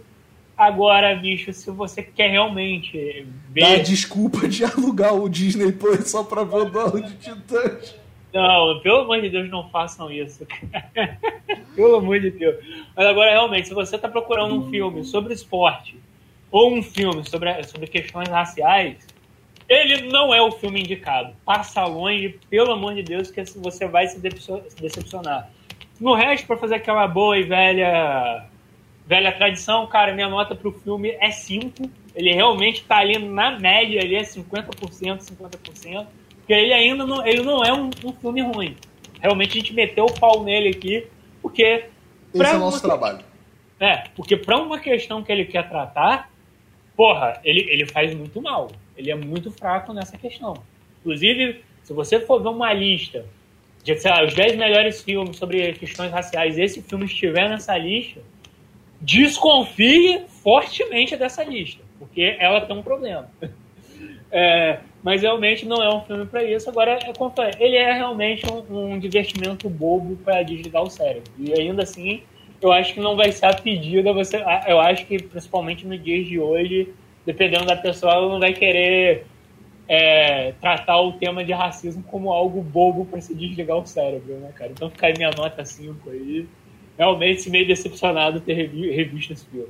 [0.61, 3.27] Agora, bicho, se você quer realmente
[3.59, 3.83] Dá ver.
[3.83, 7.97] desculpa de alugar o Disney Plus só pra ver o dono de Titãs.
[8.31, 10.47] Não, pelo amor de Deus, não façam isso.
[10.47, 11.19] cara.
[11.75, 12.63] pelo amor de Deus.
[12.95, 15.97] Mas agora, realmente, se você está procurando um filme sobre esporte
[16.53, 18.99] ou um filme sobre, sobre questões raciais,
[19.67, 21.33] ele não é o filme indicado.
[21.43, 25.51] Passa longe, pelo amor de Deus, que você vai se decepcionar.
[25.99, 28.45] No resto, para fazer aquela boa e velha
[29.11, 31.83] velha tradição, cara, minha nota pro filme é 5.
[32.15, 34.69] Ele realmente tá ali na média, ali é 50%,
[35.19, 36.07] 50%.
[36.37, 38.77] Porque ele ainda não, ele não é um, um filme ruim.
[39.21, 41.09] Realmente a gente meteu o pau nele aqui,
[41.43, 41.87] porque.
[42.33, 43.19] Esse é o nosso trabalho.
[43.81, 46.31] É, porque pra uma questão que ele quer tratar,
[46.97, 48.71] porra, ele, ele faz muito mal.
[48.97, 50.55] Ele é muito fraco nessa questão.
[51.01, 53.27] Inclusive, se você for ver uma lista
[53.83, 58.21] de, sei lá, os 10 melhores filmes sobre questões raciais, esse filme estiver nessa lista,
[59.01, 63.31] desconfie fortemente dessa lista, porque ela tem um problema.
[64.33, 66.71] É, mas realmente não é um filme para isso.
[66.71, 67.01] Agora,
[67.59, 71.33] ele é realmente um, um divertimento bobo para desligar o cérebro.
[71.37, 72.23] E ainda assim,
[72.63, 74.13] eu acho que não vai ser a pedida.
[74.13, 74.37] Você,
[74.69, 76.93] eu acho que principalmente nos dias de hoje,
[77.27, 79.27] dependendo da pessoa, ela não vai querer
[79.89, 84.53] é, tratar o tema de racismo como algo bobo para se desligar o cérebro, né,
[84.55, 84.71] cara?
[84.71, 86.47] Então fica aí minha nota 5 aí.
[87.01, 89.69] Realmente meio decepcionado ter revi- revisto esse filme.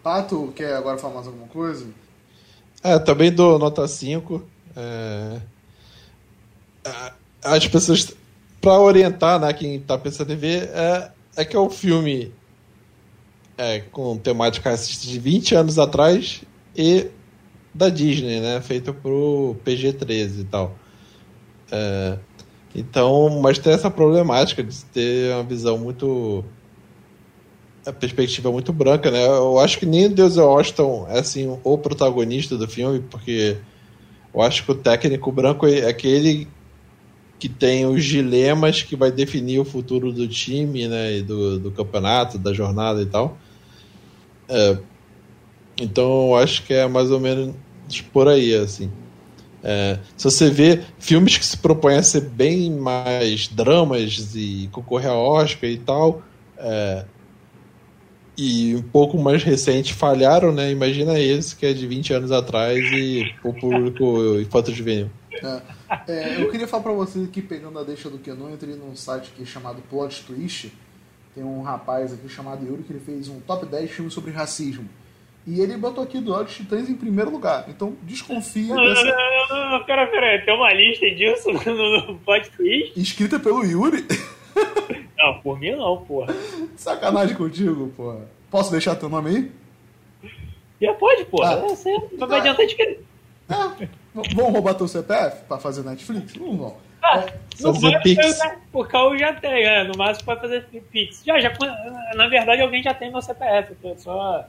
[0.00, 1.88] Pato, quer agora falar mais alguma coisa?
[2.84, 4.46] É, também dou nota 5.
[4.76, 5.40] É...
[6.84, 7.12] a-
[7.42, 8.14] As pessoas,
[8.60, 12.32] pra orientar né, quem tá pensando em ver, é, é que é um filme
[13.56, 16.42] é, com temática racista de 20 anos atrás
[16.76, 17.08] e
[17.74, 18.60] da Disney, né?
[18.60, 20.76] Feito pro PG-13 e tal.
[21.72, 22.18] É,
[22.72, 26.44] então, mas tem essa problemática de ter uma visão muito.
[27.88, 29.26] A perspectiva muito branca, né?
[29.26, 33.56] Eu acho que nem Deus Washington é assim o protagonista do filme, porque
[34.34, 36.46] eu acho que o técnico branco é aquele
[37.38, 41.18] que tem os dilemas que vai definir o futuro do time, né?
[41.18, 43.38] E do, do campeonato, da jornada e tal.
[44.48, 44.78] É,
[45.80, 47.54] então eu acho que é mais ou menos
[48.12, 48.90] por aí, assim.
[49.62, 55.10] É, se você vê filmes que se propõem a ser bem mais dramas e concorrer
[55.10, 56.22] a Oscar e tal,
[56.58, 57.04] é,
[58.38, 60.70] e um pouco mais recente falharam, né?
[60.70, 65.10] Imagina esse que é de 20 anos atrás e o público infanto juvenil.
[65.32, 65.62] É,
[66.12, 68.94] é, eu queria falar pra vocês aqui, pegando a deixa do Kenon, eu entrei num
[68.94, 70.72] site aqui chamado Plot Twist.
[71.34, 74.88] Tem um rapaz aqui chamado Yuri que ele fez um top 10 filmes sobre racismo.
[75.44, 77.64] E ele botou aqui do Olhos Titãs em primeiro lugar.
[77.68, 79.04] Então desconfia Não, não, dessa.
[79.04, 83.00] não, não, pera, pera, tem uma lista disso no, no plot twist?
[83.00, 84.04] Escrita pelo Yuri?
[85.18, 86.32] Não, por mim não, porra.
[86.76, 88.20] Sacanagem contigo, porra.
[88.50, 89.52] Posso deixar teu nome aí?
[90.80, 91.54] Já pode, porra.
[91.54, 91.58] Ah.
[91.58, 92.82] É, você não vai adiantar de que.
[92.82, 93.68] É.
[93.78, 93.88] V-
[94.34, 96.34] Vão roubar teu CPF pra fazer Netflix?
[96.36, 96.76] Não vão.
[97.02, 97.24] Ah,
[97.56, 98.40] Só no máximo, Pix.
[98.40, 101.22] eu- Por causa eu já tenho, é, no máximo pode fazer Pix.
[101.24, 101.52] Já, já,
[102.14, 104.44] na verdade, alguém já tem meu CPF, só,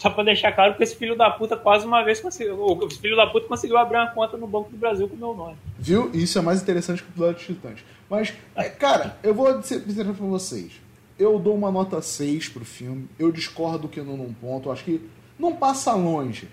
[0.00, 2.58] só pra deixar claro que esse filho da puta quase uma vez conseguiu.
[2.58, 5.34] O filho da puta conseguiu abrir uma conta no Banco do Brasil com o meu
[5.34, 5.56] nome.
[5.78, 6.10] Viu?
[6.14, 7.84] Isso é mais interessante que o Plot Titãs.
[8.08, 10.72] Mas, é, cara, eu vou dizer dizer pra vocês.
[11.18, 13.06] Eu dou uma nota 6 pro filme.
[13.18, 14.68] Eu discordo que não num ponto.
[14.68, 15.00] Eu acho que
[15.38, 16.48] não passa longe.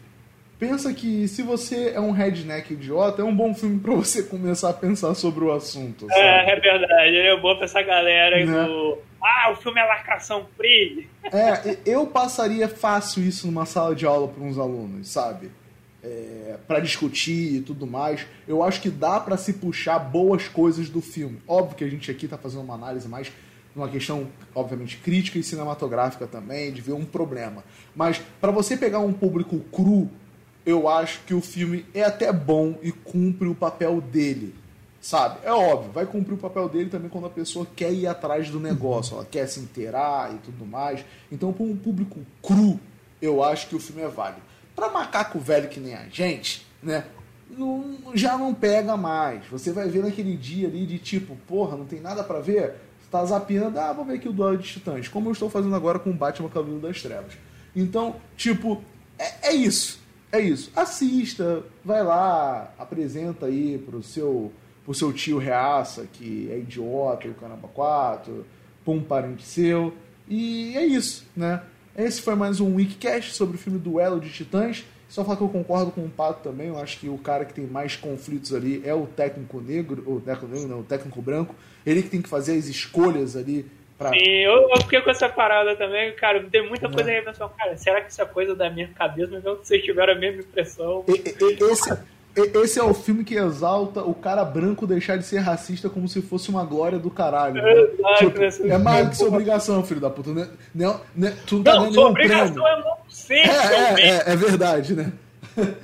[0.59, 4.71] Pensa que se você é um redneck idiota, é um bom filme pra você começar
[4.71, 6.07] a pensar sobre o assunto.
[6.07, 6.19] sabe?
[6.19, 8.65] É, é verdade, é bom pra essa galera Né?
[8.65, 8.97] do.
[9.22, 11.09] Ah, o filme é lacração free.
[11.26, 15.51] É, eu passaria fácil isso numa sala de aula para uns alunos, sabe?
[16.03, 18.26] É, para discutir e tudo mais.
[18.47, 21.41] Eu acho que dá para se puxar boas coisas do filme.
[21.47, 23.32] Óbvio que a gente aqui tá fazendo uma análise mais
[23.76, 27.63] numa questão, obviamente, crítica e cinematográfica também, de ver um problema.
[27.95, 30.09] Mas para você pegar um público cru,
[30.65, 34.55] eu acho que o filme é até bom e cumpre o papel dele.
[35.08, 35.39] Sabe?
[35.45, 38.60] É óbvio, vai cumprir o papel dele também quando a pessoa quer ir atrás do
[38.60, 41.05] negócio, ela quer se inteirar e tudo mais.
[41.32, 42.78] Então, para um público cru,
[43.22, 44.41] eu acho que o filme é válido.
[44.76, 47.05] Para macaco velho que nem a gente, né?
[47.49, 49.45] não, já não pega mais.
[49.47, 52.74] Você vai ver naquele dia ali de tipo, porra, não tem nada para ver?
[52.99, 55.74] Você tá zapeando, ah, vou ver aqui o Duelo de Titãs, como eu estou fazendo
[55.74, 57.32] agora com o Batman Cavaleiro das Trevas.
[57.74, 58.84] Então, tipo,
[59.18, 60.05] é, é isso.
[60.34, 60.70] É isso.
[60.76, 64.51] Assista, vai lá, apresenta aí pro seu,
[64.88, 68.45] pro seu tio reaça, que é idiota, e o Caramba 4,
[68.85, 69.93] pra um parente seu.
[70.29, 71.61] E é isso, né?
[71.97, 74.85] Esse foi mais um Weekcast sobre o filme Duelo de Titãs.
[75.09, 76.67] Só falar que eu concordo com o Pato também.
[76.69, 80.21] Eu acho que o cara que tem mais conflitos ali é o técnico negro, o
[80.21, 81.53] técnico negro, não, o técnico branco.
[81.85, 83.65] Ele que tem que fazer as escolhas ali
[83.97, 84.09] pra.
[84.11, 86.41] Sim, eu, eu fiquei com essa parada também, cara.
[86.49, 89.31] Tem muita coisa aí pensando, cara, será que isso é coisa da minha cabeça?
[89.33, 91.03] Mas não que vocês tiveram a mesma impressão.
[91.09, 91.97] E- e- Esse, e-
[92.63, 96.21] esse é o filme que exalta o cara branco deixar de ser racista como se
[96.21, 97.55] fosse uma glória do caralho.
[97.55, 97.71] né?
[97.73, 100.31] Exato, Tipo, essa- é mais que sua obrigação, filho da puta.
[100.33, 100.47] Né?
[100.73, 101.35] Não, né?
[101.45, 102.67] Tu não tá Não, sua obrigação prêmio.
[102.67, 105.11] é não ser, É, é, é, é verdade, né?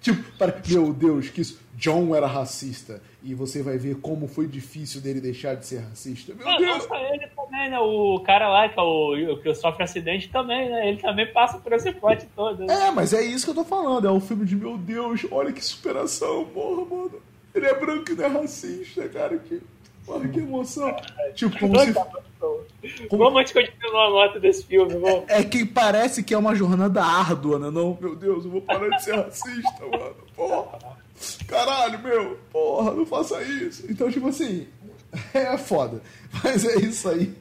[0.00, 0.54] tipo, para...
[0.68, 1.58] meu Deus, que isso.
[1.82, 3.02] John era racista.
[3.24, 6.32] E você vai ver como foi difícil dele deixar de ser racista.
[6.32, 6.86] Meu Deus!
[7.12, 7.78] ele também, né?
[7.80, 10.88] O cara lá que, é o, que sofre acidente também, né?
[10.88, 12.64] Ele também passa por esse pote todo.
[12.64, 12.86] né?
[12.86, 14.06] É, mas é isso que eu tô falando.
[14.06, 17.20] É um filme de meu Deus, olha que superação, porra, mano.
[17.52, 19.36] Ele é branco e não é racista, cara.
[19.38, 19.60] Que,
[20.06, 20.96] porra, que emoção.
[21.34, 21.92] Tipo, como se.
[21.92, 22.22] Como-
[23.10, 25.24] Vamos continuar a nota desse filme, vamos.
[25.28, 27.70] É que parece que é uma jornada árdua, né?
[27.70, 30.16] Não, meu Deus, eu vou parar de ser racista, mano.
[30.34, 31.01] Porra.
[31.46, 32.38] Caralho, meu.
[32.50, 33.84] Porra, não faça isso.
[33.90, 34.66] Então, tipo assim,
[35.34, 36.02] é foda.
[36.42, 37.32] Mas é isso aí.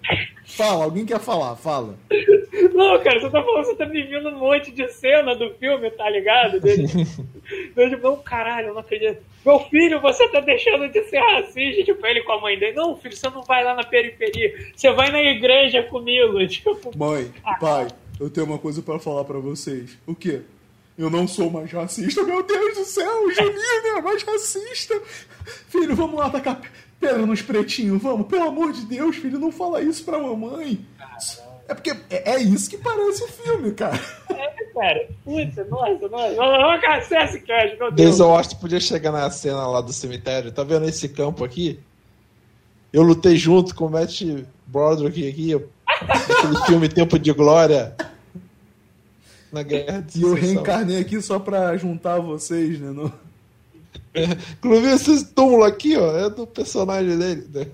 [0.45, 1.55] Fala, alguém quer falar?
[1.55, 1.97] Fala.
[2.73, 5.89] Não, cara, você tá falando, você tá me vindo um monte de cena do filme,
[5.91, 6.59] tá ligado?
[6.59, 6.87] Dele,
[7.73, 9.21] dele não, caralho, eu não acredito.
[9.45, 12.75] Meu filho, você tá deixando de ser racista, tipo, ele com a mãe dele.
[12.75, 16.91] Não, filho, você não vai lá na periferia, você vai na igreja comigo, tipo.
[16.97, 17.87] Mãe, pai,
[18.19, 19.97] eu tenho uma coisa pra falar pra vocês.
[20.05, 20.41] O quê?
[21.01, 25.01] Eu não sou mais racista, meu Deus do céu, o Juninho é mais racista.
[25.67, 26.61] Filho, vamos lá tacar
[26.99, 28.27] pedra nos pretinhos, vamos.
[28.27, 30.85] Pelo amor de Deus, filho, não fala isso pra mamãe.
[31.67, 33.99] É porque é, é isso que parece o filme, cara.
[34.29, 38.19] É, cara, puta, nossa, nossa, vamos caçar esse cash, meu Deus.
[38.19, 40.51] Washington podia chegar na cena lá do cemitério.
[40.51, 41.79] Tá vendo esse campo aqui?
[42.93, 44.21] Eu lutei junto com o Matt
[44.67, 45.55] Broderick aqui.
[46.07, 47.95] Aquele filme Tempo de Glória.
[49.51, 52.89] Na guerra de E eu reencarnei aqui só pra juntar vocês, né?
[52.91, 53.11] No...
[54.57, 57.47] Inclusive, esse túmulo aqui, ó, é do personagem dele.
[57.53, 57.67] né?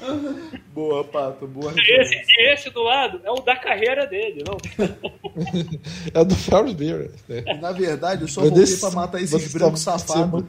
[0.72, 2.24] Boa, Pato, boa Esse, referência.
[2.38, 4.56] e esse do lado é o da carreira dele, não?
[6.14, 7.10] É do Ferris Bueller.
[7.28, 7.42] né?
[7.60, 10.44] Na verdade, eu só Eu voltei desse- pra matar esses brancos safados.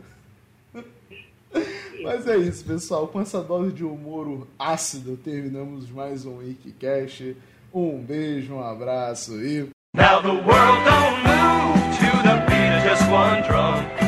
[2.02, 3.08] Mas é isso, pessoal.
[3.08, 7.36] Com essa dose de humor ácido, terminamos mais um Wikicast.
[7.74, 9.68] Um beijo, um abraço e.
[9.94, 14.01] Now the world don't move to the beat of just one drum.